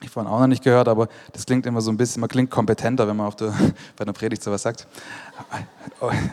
Ich 0.00 0.10
vorhin 0.10 0.30
auch 0.30 0.40
noch 0.40 0.46
nicht 0.46 0.62
gehört, 0.62 0.88
aber 0.88 1.08
das 1.32 1.44
klingt 1.44 1.66
immer 1.66 1.80
so 1.80 1.90
ein 1.90 1.96
bisschen, 1.96 2.20
man 2.20 2.28
klingt 2.28 2.50
kompetenter, 2.50 3.08
wenn 3.08 3.16
man 3.16 3.26
auf 3.26 3.36
der, 3.36 3.48
bei 3.96 4.02
einer 4.02 4.12
Predigt 4.12 4.42
sowas 4.42 4.62
sagt. 4.62 4.86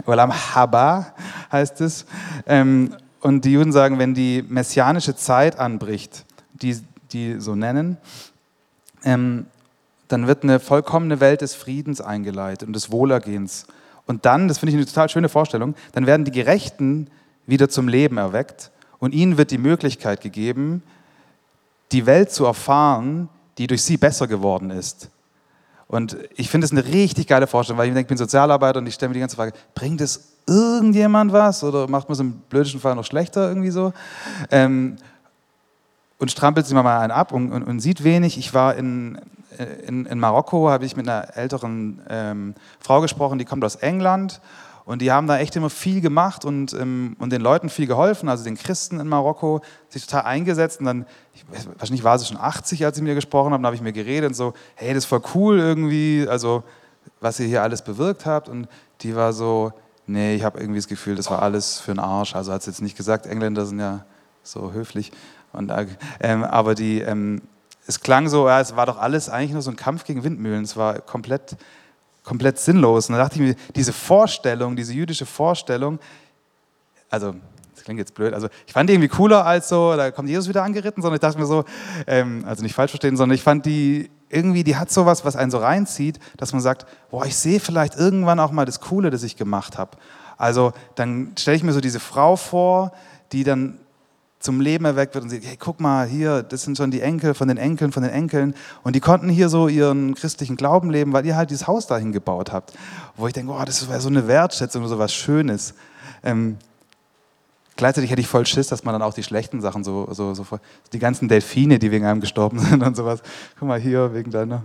Olam 0.06 0.32
Haba 0.32 1.14
heißt 1.52 1.82
es. 1.82 2.06
Ähm, 2.46 2.96
und 3.22 3.46
die 3.46 3.54
Juden 3.54 3.72
sagen, 3.72 4.00
wenn 4.00 4.14
die 4.14 4.44
messianische 4.48 5.16
Zeit 5.16 5.58
anbricht, 5.58 6.26
die 6.54 6.80
die 7.12 7.40
so 7.40 7.56
nennen, 7.56 7.98
ähm, 9.04 9.46
dann 10.12 10.28
wird 10.28 10.44
eine 10.44 10.60
vollkommene 10.60 11.20
Welt 11.20 11.42
des 11.42 11.56
Friedens 11.56 12.02
eingeleitet 12.02 12.68
und 12.68 12.74
des 12.74 12.92
Wohlergehens. 12.92 13.66
Und 14.06 14.26
dann, 14.26 14.48
das 14.48 14.60
finde 14.60 14.72
ich 14.72 14.78
eine 14.78 14.86
total 14.86 15.10
schöne 15.10 15.30
Vorstellung, 15.30 15.76
dann 15.94 16.06
werden 16.06 16.26
die 16.26 16.32
Gerechten 16.32 17.08
wieder 17.46 17.70
zum 17.70 17.88
Leben 17.88 18.18
erweckt 18.18 18.72
und 19.00 19.14
ihnen 19.14 19.38
wird 19.38 19.52
die 19.52 19.58
Möglichkeit 19.58 20.22
gegeben, 20.22 20.84
die 21.92 22.06
Welt 22.06 22.32
zu 22.32 22.46
erfahren, 22.46 23.30
die 23.58 23.68
durch 23.68 23.84
sie 23.84 23.98
besser 23.98 24.28
geworden 24.28 24.70
ist. 24.70 25.10
Und 25.88 26.18
ich 26.36 26.50
finde 26.50 26.66
es 26.66 26.72
eine 26.72 26.86
richtig 26.86 27.28
geile 27.28 27.48
Vorstellung, 27.48 27.78
weil 27.78 27.90
ich 27.90 27.94
denke, 27.94 28.06
ich 28.06 28.08
bin 28.08 28.18
Sozialarbeiter 28.18 28.80
und 28.80 28.88
ich 28.88 28.94
stelle 28.94 29.10
mir 29.10 29.16
die 29.16 29.20
ganze 29.20 29.36
Frage, 29.36 29.52
bringt 29.76 30.00
es 30.00 30.38
irgendjemand 30.48 31.34
was 31.34 31.64
oder 31.64 31.88
macht 31.90 32.08
man 32.08 32.14
es 32.14 32.20
im 32.20 32.34
blödischen 32.50 32.80
Fall 32.80 32.96
noch 32.96 33.04
schlechter 33.04 33.50
irgendwie 33.50 33.72
so? 33.72 33.92
Ähm, 34.52 34.96
und 36.18 36.32
strampelt 36.32 36.66
sich 36.66 36.76
mal 36.76 37.00
einen 37.00 37.12
ab 37.12 37.34
und, 37.34 37.52
und, 37.52 37.64
und, 37.64 37.80
sieht 37.80 38.04
wenig. 38.04 38.38
Ich 38.38 38.54
war 38.54 38.76
in, 38.76 39.20
in, 39.88 40.06
in 40.06 40.20
Marokko 40.20 40.70
habe 40.70 40.86
ich 40.86 40.96
mit 40.96 41.08
einer 41.08 41.38
älteren 41.38 42.02
ähm, 42.10 42.56
Frau 42.80 43.02
gesprochen, 43.02 43.40
die 43.40 43.46
kommt 43.46 43.64
aus 43.64 43.76
England. 43.76 44.42
Und 44.84 45.02
die 45.02 45.12
haben 45.12 45.28
da 45.28 45.38
echt 45.38 45.56
immer 45.56 45.70
viel 45.70 46.02
gemacht 46.02 46.44
und, 46.44 46.74
ähm, 46.74 47.16
und 47.20 47.32
den 47.32 47.42
Leuten 47.42 47.70
viel 47.70 47.86
geholfen, 47.86 48.28
also 48.28 48.44
den 48.44 48.58
Christen 48.58 49.00
in 49.00 49.08
Marokko, 49.08 49.62
sich 49.90 50.06
total 50.06 50.24
eingesetzt. 50.24 50.80
Und 50.80 50.86
dann, 50.86 51.06
ich, 51.34 51.46
wahrscheinlich 51.78 52.04
war 52.04 52.18
sie 52.18 52.26
schon 52.26 52.38
80, 52.38 52.84
als 52.84 52.96
sie 52.96 53.04
mit 53.04 53.12
mir 53.12 53.16
gesprochen 53.16 53.54
haben, 53.54 53.62
da 53.62 53.68
habe 53.68 53.76
ich 53.76 53.82
mir 53.82 53.94
geredet 53.94 54.30
und 54.30 54.34
so, 54.34 54.54
hey, 54.76 54.94
das 54.94 55.04
ist 55.04 55.10
voll 55.10 55.22
cool 55.36 55.60
irgendwie, 55.60 56.26
also 56.28 56.64
was 57.20 57.40
ihr 57.40 57.48
hier 57.48 57.62
alles 57.62 57.84
bewirkt 57.84 58.26
habt. 58.26 58.50
Und 58.50 58.68
die 59.02 59.16
war 59.16 59.34
so, 59.34 59.72
nee, 60.08 60.36
ich 60.36 60.44
habe 60.44 60.60
irgendwie 60.60 60.80
das 60.80 60.88
Gefühl, 60.88 61.16
das 61.16 61.30
war 61.30 61.42
alles 61.42 61.80
für 61.80 61.92
den 61.92 62.00
Arsch, 62.00 62.36
also 62.36 62.52
hat 62.52 62.64
sie 62.64 62.72
jetzt 62.72 62.82
nicht 62.82 62.98
gesagt, 62.98 63.28
Engländer 63.28 63.66
sind 63.66 63.80
ja 63.80 64.04
so 64.44 64.74
höflich, 64.74 65.12
und, 65.54 65.70
äh, 65.70 65.88
ähm, 66.22 66.44
aber 66.44 66.76
die, 66.76 67.02
ähm, 67.02 67.42
es 67.88 68.00
klang 68.00 68.30
so, 68.30 68.48
ja, 68.48 68.60
es 68.60 68.76
war 68.76 68.86
doch 68.86 68.98
alles 68.98 69.30
eigentlich 69.30 69.52
nur 69.52 69.62
so 69.62 69.72
ein 69.72 69.76
Kampf 69.76 70.04
gegen 70.04 70.24
Windmühlen. 70.24 70.64
Es 70.64 70.78
war 70.78 71.00
komplett, 71.00 71.56
komplett 72.24 72.60
sinnlos. 72.60 73.10
Und 73.10 73.16
da 73.16 73.24
dachte 73.24 73.36
ich 73.36 73.42
mir, 73.42 73.56
diese 73.76 73.94
Vorstellung, 73.94 74.76
diese 74.76 74.94
jüdische 74.94 75.26
Vorstellung, 75.26 76.00
also 77.10 77.36
das 77.74 77.84
klingt 77.84 78.00
jetzt 78.00 78.14
blöd, 78.14 78.34
also 78.34 78.48
ich 78.68 78.74
fand 78.74 78.90
die 78.90 78.94
irgendwie 78.94 79.10
cooler 79.10 79.44
als 79.44 79.68
so, 79.68 79.96
da 79.96 80.12
kommt 80.12 80.30
Jesus 80.30 80.48
wieder 80.48 80.62
angeritten, 80.62 81.02
sondern 81.02 81.16
ich 81.16 81.22
dachte 81.22 81.40
mir 81.40 81.48
so, 81.48 81.66
ähm, 82.06 82.44
also 82.46 82.62
nicht 82.62 82.76
falsch 82.76 82.92
verstehen, 82.92 83.18
sondern 83.18 83.36
ich 83.36 83.42
fand 83.42 83.66
die 83.66 84.12
irgendwie, 84.30 84.64
die 84.64 84.76
hat 84.76 84.92
sowas, 84.92 85.26
was 85.26 85.36
einen 85.36 85.50
so 85.50 85.58
reinzieht, 85.58 86.20
dass 86.38 86.54
man 86.54 86.62
sagt, 86.62 86.86
boah, 87.10 87.26
ich 87.26 87.36
sehe 87.36 87.60
vielleicht 87.60 87.96
irgendwann 87.96 88.40
auch 88.40 88.52
mal 88.52 88.66
das 88.66 88.80
Coole, 88.80 89.10
das 89.10 89.24
ich 89.24 89.36
gemacht 89.36 89.78
habe. 89.78 89.98
Also 90.38 90.74
dann 90.96 91.34
stelle 91.38 91.58
ich 91.58 91.64
mir 91.64 91.74
so 91.74 91.82
diese 91.82 92.00
Frau 92.00 92.36
vor, 92.36 92.94
die 93.32 93.44
dann 93.44 93.80
zum 94.42 94.60
Leben 94.60 94.86
erweckt 94.86 95.14
wird 95.14 95.24
und 95.24 95.30
sagt, 95.30 95.46
hey, 95.46 95.56
guck 95.58 95.80
mal, 95.80 96.08
hier, 96.08 96.44
das 96.44 96.64
sind 96.64 96.76
schon 96.76 96.92
die 96.92 97.02
Enkel 97.02 97.34
von 97.34 97.48
den 97.48 97.58
Enkeln 97.58 97.92
von 97.92 98.04
den 98.04 98.12
Enkeln. 98.12 98.56
Und 98.84 98.96
die 98.96 99.00
konnten 99.00 99.30
hier 99.30 99.50
so 99.50 99.68
ihren 99.68 100.16
christlichen 100.16 100.58
Glauben 100.58 100.90
leben, 100.90 101.14
weil 101.14 101.26
ihr 101.26 101.36
halt 101.36 101.52
dieses 101.52 101.68
Haus 101.68 101.88
dahin 101.88 102.12
gebaut 102.12 102.52
habt. 102.52 102.74
Wo 103.16 103.28
ich 103.28 103.34
denke, 103.34 103.54
oh, 103.54 103.64
das 103.64 103.88
wäre 103.88 104.02
so 104.02 104.10
eine 104.10 104.28
Wertschätzung, 104.28 104.88
so 104.88 104.98
was 104.98 105.14
Schönes. 105.14 105.76
Ähm, 106.24 106.58
gleichzeitig 107.76 108.10
hätte 108.10 108.22
ich 108.22 108.28
voll 108.28 108.46
Schiss, 108.46 108.68
dass 108.68 108.84
man 108.84 108.94
dann 108.94 109.04
auch 109.04 109.14
die 109.14 109.24
schlechten 109.24 109.62
Sachen 109.62 109.84
so, 109.84 110.08
so, 110.12 110.34
so 110.34 110.46
die 110.92 111.00
ganzen 111.00 111.28
Delfine, 111.28 111.78
die 111.78 111.92
wegen 111.92 112.06
einem 112.06 112.22
gestorben 112.22 112.60
sind 112.60 112.82
und 112.82 112.96
sowas. 112.96 113.22
Guck 113.60 113.68
mal 113.68 113.80
hier, 113.80 114.14
wegen 114.14 114.32
deiner, 114.32 114.64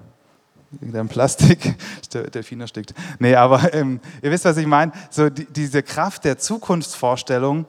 wegen 0.71 0.93
deinem 0.93 1.09
Plastik, 1.09 1.77
der 2.15 2.31
Delfin 2.31 2.63
erstickt. 2.63 2.95
Nee, 3.19 3.35
aber 3.35 3.75
ähm, 3.75 4.01
ihr 4.23 4.31
wisst, 4.31 4.47
was 4.47 4.57
ich 4.57 4.67
meine. 4.67 4.93
So 5.11 5.29
die, 5.29 5.45
diese 5.45 5.83
Kraft 5.83 6.25
der 6.25 6.39
Zukunftsvorstellung, 6.39 7.67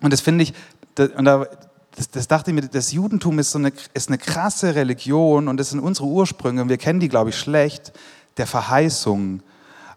und 0.00 0.12
das 0.12 0.20
finde 0.20 0.44
ich, 0.44 0.54
und 0.98 1.24
da, 1.24 1.46
das, 1.96 2.10
das, 2.10 2.28
dachte 2.28 2.50
ich 2.50 2.54
mir, 2.54 2.62
das 2.62 2.92
Judentum 2.92 3.38
ist, 3.38 3.50
so 3.50 3.58
eine, 3.58 3.72
ist 3.94 4.08
eine 4.08 4.18
krasse 4.18 4.74
Religion 4.74 5.48
und 5.48 5.56
das 5.58 5.70
sind 5.70 5.80
unsere 5.80 6.06
Ursprünge 6.06 6.62
und 6.62 6.68
wir 6.68 6.78
kennen 6.78 7.00
die, 7.00 7.08
glaube 7.08 7.30
ich, 7.30 7.36
schlecht, 7.36 7.92
der 8.36 8.46
Verheißung, 8.46 9.42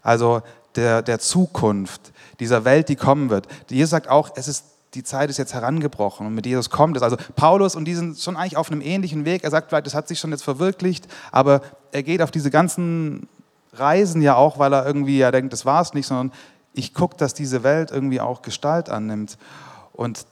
also 0.02 0.42
der, 0.74 1.02
der 1.02 1.18
Zukunft, 1.18 2.12
dieser 2.40 2.64
Welt, 2.64 2.88
die 2.88 2.96
kommen 2.96 3.30
wird. 3.30 3.46
Jesus 3.68 3.90
sagt 3.90 4.08
auch, 4.08 4.32
es 4.34 4.48
ist, 4.48 4.64
die 4.94 5.04
Zeit 5.04 5.30
ist 5.30 5.38
jetzt 5.38 5.54
herangebrochen 5.54 6.26
und 6.26 6.34
mit 6.34 6.44
Jesus 6.44 6.70
kommt 6.70 6.96
es. 6.96 7.02
Also 7.02 7.16
Paulus 7.36 7.76
und 7.76 7.84
die 7.84 7.94
sind 7.94 8.18
schon 8.18 8.36
eigentlich 8.36 8.56
auf 8.56 8.70
einem 8.70 8.80
ähnlichen 8.80 9.24
Weg. 9.24 9.44
Er 9.44 9.50
sagt 9.50 9.68
vielleicht, 9.68 9.86
das 9.86 9.94
hat 9.94 10.08
sich 10.08 10.18
schon 10.18 10.30
jetzt 10.30 10.42
verwirklicht, 10.42 11.06
aber 11.30 11.62
er 11.92 12.02
geht 12.02 12.20
auf 12.20 12.30
diese 12.30 12.50
ganzen 12.50 13.28
Reisen 13.74 14.20
ja 14.20 14.34
auch, 14.34 14.58
weil 14.58 14.74
er 14.74 14.84
irgendwie 14.84 15.18
ja 15.18 15.30
denkt, 15.30 15.52
das 15.52 15.64
war 15.64 15.80
es 15.80 15.94
nicht, 15.94 16.06
sondern 16.06 16.32
ich 16.74 16.94
gucke, 16.94 17.16
dass 17.16 17.32
diese 17.34 17.62
Welt 17.62 17.90
irgendwie 17.90 18.20
auch 18.20 18.42
Gestalt 18.42 18.88
annimmt. 18.88 19.38
Und 19.92 20.26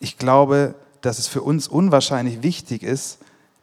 ich 0.00 0.18
glaube, 0.18 0.74
dass 1.02 1.18
es 1.18 1.28
für 1.28 1.42
uns 1.42 1.68
unwahrscheinlich 1.68 2.42
wichtig 2.42 2.82
ist, 2.82 3.18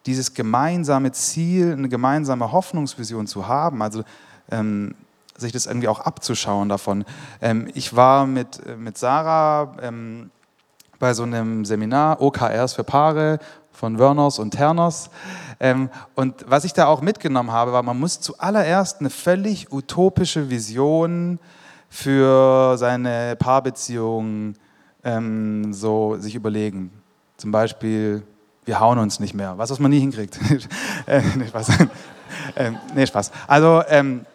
dieses 0.05 0.33
gemeinsame 0.33 1.11
Ziel, 1.11 1.73
eine 1.73 1.89
gemeinsame 1.89 2.51
Hoffnungsvision 2.51 3.27
zu 3.27 3.47
haben. 3.47 3.81
Also 3.81 4.03
ähm, 4.49 4.95
sich 5.35 5.51
das 5.51 5.65
irgendwie 5.65 5.87
auch 5.87 5.99
abzuschauen 5.99 6.69
davon. 6.69 7.05
Ähm, 7.41 7.69
ich 7.73 7.95
war 7.95 8.25
mit, 8.25 8.61
mit 8.77 8.97
Sarah 8.97 9.75
ähm, 9.81 10.31
bei 10.99 11.13
so 11.13 11.23
einem 11.23 11.65
Seminar, 11.65 12.21
OKRs 12.21 12.73
für 12.73 12.83
Paare 12.83 13.39
von 13.71 13.99
Werners 13.99 14.39
und 14.39 14.51
Terners. 14.51 15.11
Ähm, 15.59 15.89
und 16.15 16.45
was 16.47 16.63
ich 16.63 16.73
da 16.73 16.87
auch 16.87 17.01
mitgenommen 17.01 17.51
habe, 17.51 17.73
war, 17.73 17.83
man 17.83 17.99
muss 17.99 18.19
zuallererst 18.19 18.99
eine 18.99 19.09
völlig 19.09 19.71
utopische 19.71 20.49
Vision 20.49 21.39
für 21.89 22.77
seine 22.77 23.35
Paarbeziehung 23.35 24.55
ähm, 25.07 25.73
so 25.73 26.17
sich 26.17 26.35
überlegen. 26.35 26.91
Zum 27.37 27.51
Beispiel, 27.51 28.23
wir 28.65 28.79
hauen 28.79 28.99
uns 28.99 29.19
nicht 29.19 29.33
mehr, 29.33 29.57
was, 29.57 29.69
was 29.69 29.79
man 29.79 29.89
nie 29.89 29.99
hinkriegt. 29.99 30.37
äh, 31.05 31.21
nee, 31.35 31.47
Spaß. 31.47 31.69
ähm, 32.57 32.77
nee, 32.93 33.07
Spaß. 33.07 33.31
Also, 33.47 33.83
ähm, 33.87 34.25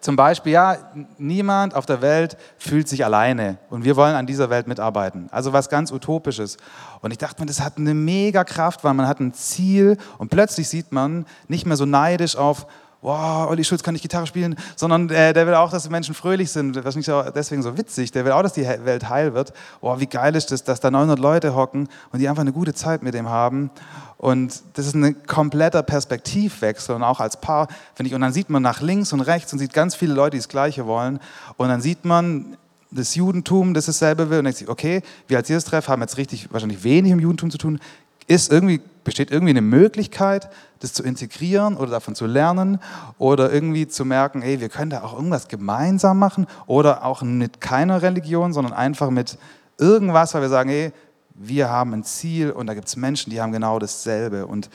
zum 0.00 0.14
Beispiel, 0.14 0.52
ja, 0.52 0.76
niemand 1.18 1.74
auf 1.74 1.84
der 1.84 2.00
Welt 2.00 2.36
fühlt 2.58 2.86
sich 2.86 3.04
alleine 3.04 3.58
und 3.70 3.84
wir 3.84 3.96
wollen 3.96 4.14
an 4.14 4.24
dieser 4.24 4.50
Welt 4.50 4.68
mitarbeiten. 4.68 5.28
Also 5.32 5.52
was 5.52 5.68
ganz 5.68 5.90
Utopisches. 5.90 6.58
Und 7.00 7.10
ich 7.10 7.18
dachte 7.18 7.42
mir, 7.42 7.46
das 7.46 7.60
hat 7.60 7.76
eine 7.76 7.92
mega 7.92 8.44
Kraft, 8.44 8.84
weil 8.84 8.94
man 8.94 9.08
hat 9.08 9.18
ein 9.18 9.34
Ziel 9.34 9.96
und 10.18 10.30
plötzlich 10.30 10.68
sieht 10.68 10.92
man 10.92 11.26
nicht 11.48 11.66
mehr 11.66 11.76
so 11.76 11.86
neidisch 11.86 12.36
auf, 12.36 12.68
wow, 13.02 13.48
Olli 13.48 13.64
Schulz 13.64 13.82
kann 13.82 13.94
nicht 13.94 14.02
Gitarre 14.02 14.26
spielen, 14.26 14.56
sondern 14.74 15.08
äh, 15.10 15.32
der 15.32 15.46
will 15.46 15.54
auch, 15.54 15.70
dass 15.70 15.84
die 15.84 15.90
Menschen 15.90 16.14
fröhlich 16.14 16.50
sind. 16.50 16.76
Ist 16.76 16.96
nicht 16.96 17.10
deswegen 17.34 17.62
so 17.62 17.76
witzig. 17.76 18.10
Der 18.12 18.24
will 18.24 18.32
auch, 18.32 18.42
dass 18.42 18.54
die 18.54 18.66
Welt 18.66 19.08
heil 19.08 19.34
wird. 19.34 19.52
Wow, 19.80 20.00
wie 20.00 20.06
geil 20.06 20.34
ist 20.34 20.50
das, 20.50 20.64
dass 20.64 20.80
da 20.80 20.90
900 20.90 21.18
Leute 21.18 21.54
hocken 21.54 21.88
und 22.12 22.18
die 22.18 22.28
einfach 22.28 22.42
eine 22.42 22.52
gute 22.52 22.74
Zeit 22.74 23.02
mit 23.02 23.14
dem 23.14 23.28
haben. 23.28 23.70
Und 24.18 24.62
das 24.74 24.86
ist 24.86 24.94
ein 24.94 25.26
kompletter 25.26 25.82
Perspektivwechsel 25.82 26.94
und 26.94 27.02
auch 27.02 27.20
als 27.20 27.38
Paar, 27.40 27.68
finde 27.94 28.08
ich. 28.08 28.14
Und 28.14 28.22
dann 28.22 28.32
sieht 28.32 28.48
man 28.50 28.62
nach 28.62 28.80
links 28.80 29.12
und 29.12 29.20
rechts 29.20 29.52
und 29.52 29.58
sieht 29.58 29.72
ganz 29.72 29.94
viele 29.94 30.14
Leute, 30.14 30.32
die 30.32 30.38
das 30.38 30.48
Gleiche 30.48 30.86
wollen. 30.86 31.20
Und 31.58 31.68
dann 31.68 31.80
sieht 31.80 32.04
man 32.04 32.56
das 32.90 33.14
Judentum, 33.14 33.74
das 33.74 33.86
dasselbe 33.86 34.30
will. 34.30 34.38
Und 34.38 34.44
denkt 34.44 34.58
sich, 34.58 34.68
okay, 34.68 35.02
wir 35.28 35.36
als 35.36 35.48
Jesus-Treff 35.48 35.88
haben 35.88 36.00
jetzt 36.00 36.16
richtig 36.16 36.52
wahrscheinlich 36.52 36.82
wenig 36.82 37.12
im 37.12 37.20
Judentum 37.20 37.50
zu 37.50 37.58
tun. 37.58 37.78
Ist 38.26 38.50
irgendwie, 38.50 38.80
besteht 39.04 39.30
irgendwie 39.30 39.50
eine 39.50 39.60
Möglichkeit, 39.60 40.48
das 40.80 40.92
zu 40.92 41.02
integrieren 41.02 41.76
oder 41.76 41.90
davon 41.90 42.14
zu 42.14 42.26
lernen 42.26 42.78
oder 43.18 43.52
irgendwie 43.52 43.86
zu 43.88 44.04
merken, 44.04 44.42
ey, 44.42 44.60
wir 44.60 44.68
können 44.68 44.90
da 44.90 45.02
auch 45.02 45.14
irgendwas 45.14 45.48
gemeinsam 45.48 46.18
machen 46.18 46.46
oder 46.66 47.04
auch 47.04 47.22
mit 47.22 47.60
keiner 47.60 48.02
Religion, 48.02 48.52
sondern 48.52 48.72
einfach 48.72 49.10
mit 49.10 49.38
irgendwas, 49.78 50.34
weil 50.34 50.42
wir 50.42 50.48
sagen, 50.48 50.70
ey, 50.70 50.92
wir 51.34 51.70
haben 51.70 51.92
ein 51.92 52.04
Ziel 52.04 52.50
und 52.50 52.66
da 52.66 52.74
gibt 52.74 52.88
es 52.88 52.96
Menschen, 52.96 53.30
die 53.30 53.40
haben 53.40 53.52
genau 53.52 53.78
dasselbe. 53.78 54.46
Und 54.46 54.70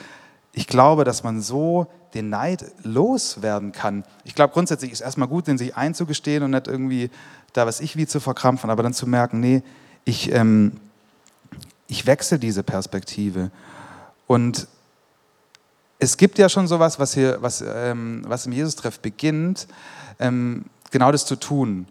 ich 0.53 0.67
glaube, 0.67 1.03
dass 1.03 1.23
man 1.23 1.41
so 1.41 1.87
den 2.13 2.29
Neid 2.29 2.65
loswerden 2.83 3.71
kann. 3.71 4.03
Ich 4.25 4.35
glaube, 4.35 4.53
grundsätzlich 4.53 4.91
ist 4.91 4.99
es 4.99 5.05
erstmal 5.05 5.27
gut, 5.27 5.47
den 5.47 5.57
sich 5.57 5.75
einzugestehen 5.75 6.43
und 6.43 6.51
nicht 6.51 6.67
irgendwie 6.67 7.09
da 7.53 7.65
was 7.65 7.79
ich 7.79 7.95
wie 7.95 8.07
zu 8.07 8.19
verkrampfen, 8.19 8.69
aber 8.69 8.83
dann 8.83 8.93
zu 8.93 9.07
merken, 9.07 9.39
nee, 9.39 9.63
ich, 10.05 10.31
ähm, 10.31 10.73
ich 11.91 12.05
wechsle 12.05 12.39
diese 12.39 12.63
Perspektive. 12.63 13.51
Und 14.25 14.69
es 15.99 16.15
gibt 16.15 16.37
ja 16.37 16.47
schon 16.47 16.65
sowas, 16.65 16.99
was, 16.99 17.13
hier, 17.13 17.39
was, 17.41 17.61
ähm, 17.61 18.23
was 18.25 18.45
im 18.45 18.53
Jesus-Treff 18.53 19.01
beginnt, 19.01 19.67
ähm, 20.17 20.63
genau 20.89 21.11
das 21.11 21.25
zu 21.25 21.35
tun. 21.35 21.85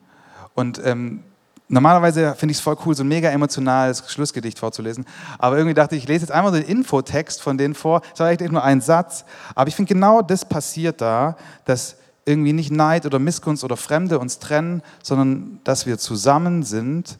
Und 0.55 0.81
ähm, 0.87 1.23
normalerweise 1.69 2.35
finde 2.35 2.53
ich 2.53 2.59
es 2.59 2.63
voll 2.63 2.79
cool, 2.87 2.97
so 2.97 3.05
ein 3.05 3.09
mega 3.09 3.29
emotionales 3.29 4.03
Schlussgedicht 4.11 4.59
vorzulesen. 4.59 5.05
Aber 5.39 5.59
irgendwie 5.59 5.75
dachte 5.75 5.97
ich, 5.97 6.05
ich 6.05 6.09
lese 6.09 6.25
jetzt 6.25 6.33
einmal 6.33 6.53
den 6.53 6.63
Infotext 6.63 7.43
von 7.43 7.59
denen 7.59 7.75
vor. 7.75 8.01
Das 8.01 8.21
war 8.21 8.29
eigentlich 8.29 8.51
nur 8.51 8.65
ein 8.65 8.81
Satz. 8.81 9.27
Aber 9.55 9.69
ich 9.69 9.77
finde, 9.77 9.93
genau 9.93 10.23
das 10.23 10.47
passiert 10.47 11.03
da, 11.03 11.37
dass 11.67 11.97
irgendwie 12.25 12.55
nicht 12.55 12.73
Neid 12.73 13.05
oder 13.05 13.19
Missgunst 13.19 13.65
oder 13.65 13.77
Fremde 13.77 14.19
uns 14.19 14.39
trennen, 14.39 14.83
sondern 15.03 15.61
dass 15.65 15.85
wir 15.85 15.99
zusammen 15.99 16.63
sind, 16.63 17.19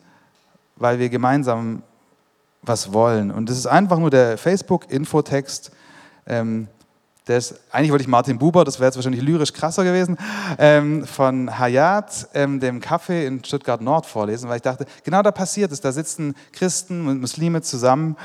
weil 0.77 0.99
wir 0.99 1.11
gemeinsam 1.11 1.83
was 2.63 2.93
wollen. 2.93 3.31
Und 3.31 3.49
das 3.49 3.57
ist 3.57 3.67
einfach 3.67 3.99
nur 3.99 4.11
der 4.11 4.39
Facebook-Infotext. 4.39 5.71
Ähm, 6.27 6.69
das, 7.27 7.55
eigentlich 7.71 7.93
wollte 7.93 8.03
ich 8.03 8.09
Martin 8.09 8.39
Buber, 8.39 8.65
das 8.65 8.81
wäre 8.81 8.89
jetzt 8.89 8.97
wahrscheinlich 8.97 9.23
lyrisch 9.23 9.53
krasser 9.53 9.85
gewesen, 9.85 10.17
ähm, 10.59 11.07
von 11.07 11.59
Hayat, 11.59 12.29
ähm, 12.35 12.61
dem 12.61 12.81
Café 12.81 13.25
in 13.25 13.45
Stuttgart 13.45 13.81
Nord 13.81 14.07
vorlesen, 14.07 14.49
weil 14.49 14.57
ich 14.57 14.63
dachte, 14.63 14.87
genau 15.05 15.23
da 15.23 15.31
passiert 15.31 15.71
es. 15.71 15.81
Da 15.81 15.93
sitzen 15.93 16.35
Christen 16.53 17.07
und 17.07 17.21
Muslime 17.21 17.63
zusammen 17.63 18.17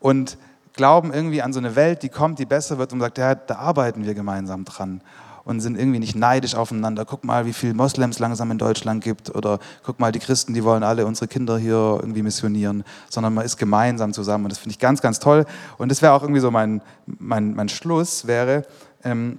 und 0.00 0.38
glauben 0.74 1.12
irgendwie 1.12 1.42
an 1.42 1.52
so 1.52 1.58
eine 1.58 1.76
Welt, 1.76 2.02
die 2.02 2.08
kommt, 2.08 2.38
die 2.38 2.46
besser 2.46 2.78
wird 2.78 2.92
und 2.92 3.00
sagt, 3.00 3.18
ja, 3.18 3.34
da 3.34 3.56
arbeiten 3.56 4.04
wir 4.04 4.14
gemeinsam 4.14 4.64
dran 4.64 5.02
und 5.44 5.60
sind 5.60 5.78
irgendwie 5.78 5.98
nicht 5.98 6.14
neidisch 6.14 6.54
aufeinander. 6.54 7.04
Guck 7.04 7.24
mal, 7.24 7.46
wie 7.46 7.52
viele 7.52 7.74
Moslems 7.74 8.18
langsam 8.18 8.50
in 8.50 8.58
Deutschland 8.58 9.02
gibt 9.02 9.34
oder 9.34 9.58
guck 9.82 9.98
mal, 9.98 10.12
die 10.12 10.18
Christen, 10.18 10.54
die 10.54 10.64
wollen 10.64 10.82
alle 10.82 11.06
unsere 11.06 11.28
Kinder 11.28 11.58
hier 11.58 11.98
irgendwie 12.00 12.22
missionieren, 12.22 12.84
sondern 13.10 13.34
man 13.34 13.44
ist 13.44 13.56
gemeinsam 13.56 14.12
zusammen 14.12 14.44
und 14.44 14.52
das 14.52 14.58
finde 14.58 14.72
ich 14.72 14.78
ganz, 14.78 15.00
ganz 15.00 15.18
toll. 15.18 15.44
Und 15.78 15.90
das 15.90 16.02
wäre 16.02 16.12
auch 16.12 16.22
irgendwie 16.22 16.40
so 16.40 16.50
mein, 16.50 16.80
mein, 17.06 17.54
mein 17.54 17.68
Schluss, 17.68 18.26
wäre 18.26 18.64
ähm, 19.04 19.38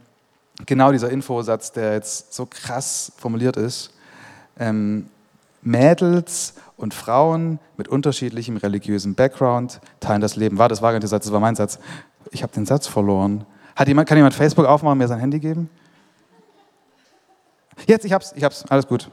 genau 0.65 0.91
dieser 0.91 1.09
Infosatz, 1.09 1.71
der 1.71 1.93
jetzt 1.93 2.33
so 2.33 2.45
krass 2.45 3.11
formuliert 3.17 3.57
ist. 3.57 3.91
Ähm, 4.59 5.07
Mädels 5.61 6.55
und 6.75 6.93
Frauen 6.93 7.59
mit 7.77 7.87
unterschiedlichem 7.87 8.57
religiösem 8.57 9.15
Background 9.15 9.79
teilen 10.01 10.21
das 10.21 10.35
Leben. 10.35 10.57
War 10.57 10.67
das 10.67 10.81
war 10.81 10.91
gar 10.91 10.97
nicht 10.97 11.03
der 11.03 11.09
Satz, 11.09 11.23
das 11.23 11.33
war 11.33 11.39
mein 11.39 11.55
Satz. 11.55 11.79
Ich 12.31 12.43
habe 12.43 12.53
den 12.53 12.65
Satz 12.65 12.87
verloren. 12.87 13.45
Hat 13.75 13.87
jemand, 13.87 14.07
kann 14.07 14.17
jemand 14.17 14.35
Facebook 14.35 14.65
aufmachen 14.65 14.93
und 14.93 14.97
mir 14.99 15.07
sein 15.07 15.19
Handy 15.19 15.39
geben? 15.39 15.69
Jetzt, 17.85 18.05
ich 18.05 18.13
hab's, 18.13 18.33
ich 18.35 18.43
hab's, 18.43 18.63
alles 18.69 18.87
gut. 18.87 19.09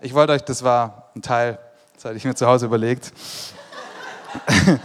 Ich 0.00 0.14
wollte 0.14 0.32
euch, 0.32 0.42
das 0.42 0.62
war 0.62 1.10
ein 1.14 1.22
Teil, 1.22 1.58
das 1.94 2.06
hatte 2.06 2.16
ich 2.16 2.24
mir 2.24 2.34
zu 2.34 2.46
Hause 2.46 2.66
überlegt. 2.66 3.12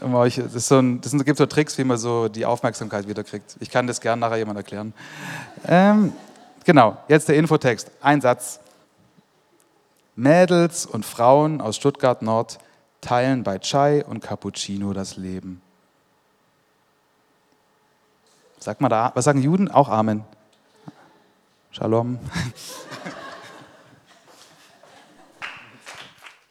um 0.00 0.14
euch, 0.16 0.40
das, 0.52 0.68
so 0.68 0.78
ein, 0.78 1.00
das 1.00 1.12
gibt 1.24 1.38
so 1.38 1.46
Tricks, 1.46 1.78
wie 1.78 1.84
man 1.84 1.98
so 1.98 2.28
die 2.28 2.44
Aufmerksamkeit 2.44 3.06
wiederkriegt. 3.06 3.56
Ich 3.60 3.70
kann 3.70 3.86
das 3.86 4.00
gerne 4.00 4.20
nachher 4.20 4.38
jemand 4.38 4.56
erklären. 4.56 4.92
Ähm, 5.66 6.12
genau, 6.64 6.96
jetzt 7.08 7.28
der 7.28 7.36
Infotext. 7.36 7.90
Ein 8.00 8.20
Satz. 8.20 8.60
Mädels 10.16 10.86
und 10.86 11.04
Frauen 11.04 11.60
aus 11.60 11.76
Stuttgart 11.76 12.22
Nord 12.22 12.58
teilen 13.00 13.42
bei 13.42 13.58
Chai 13.58 14.04
und 14.04 14.20
Cappuccino 14.20 14.92
das 14.92 15.16
Leben. 15.16 15.60
Sag 18.64 18.80
mal 18.80 18.88
da, 18.88 19.12
was 19.14 19.26
sagen 19.26 19.42
Juden? 19.42 19.70
Auch 19.70 19.90
Amen. 19.90 20.24
Shalom. 21.70 22.18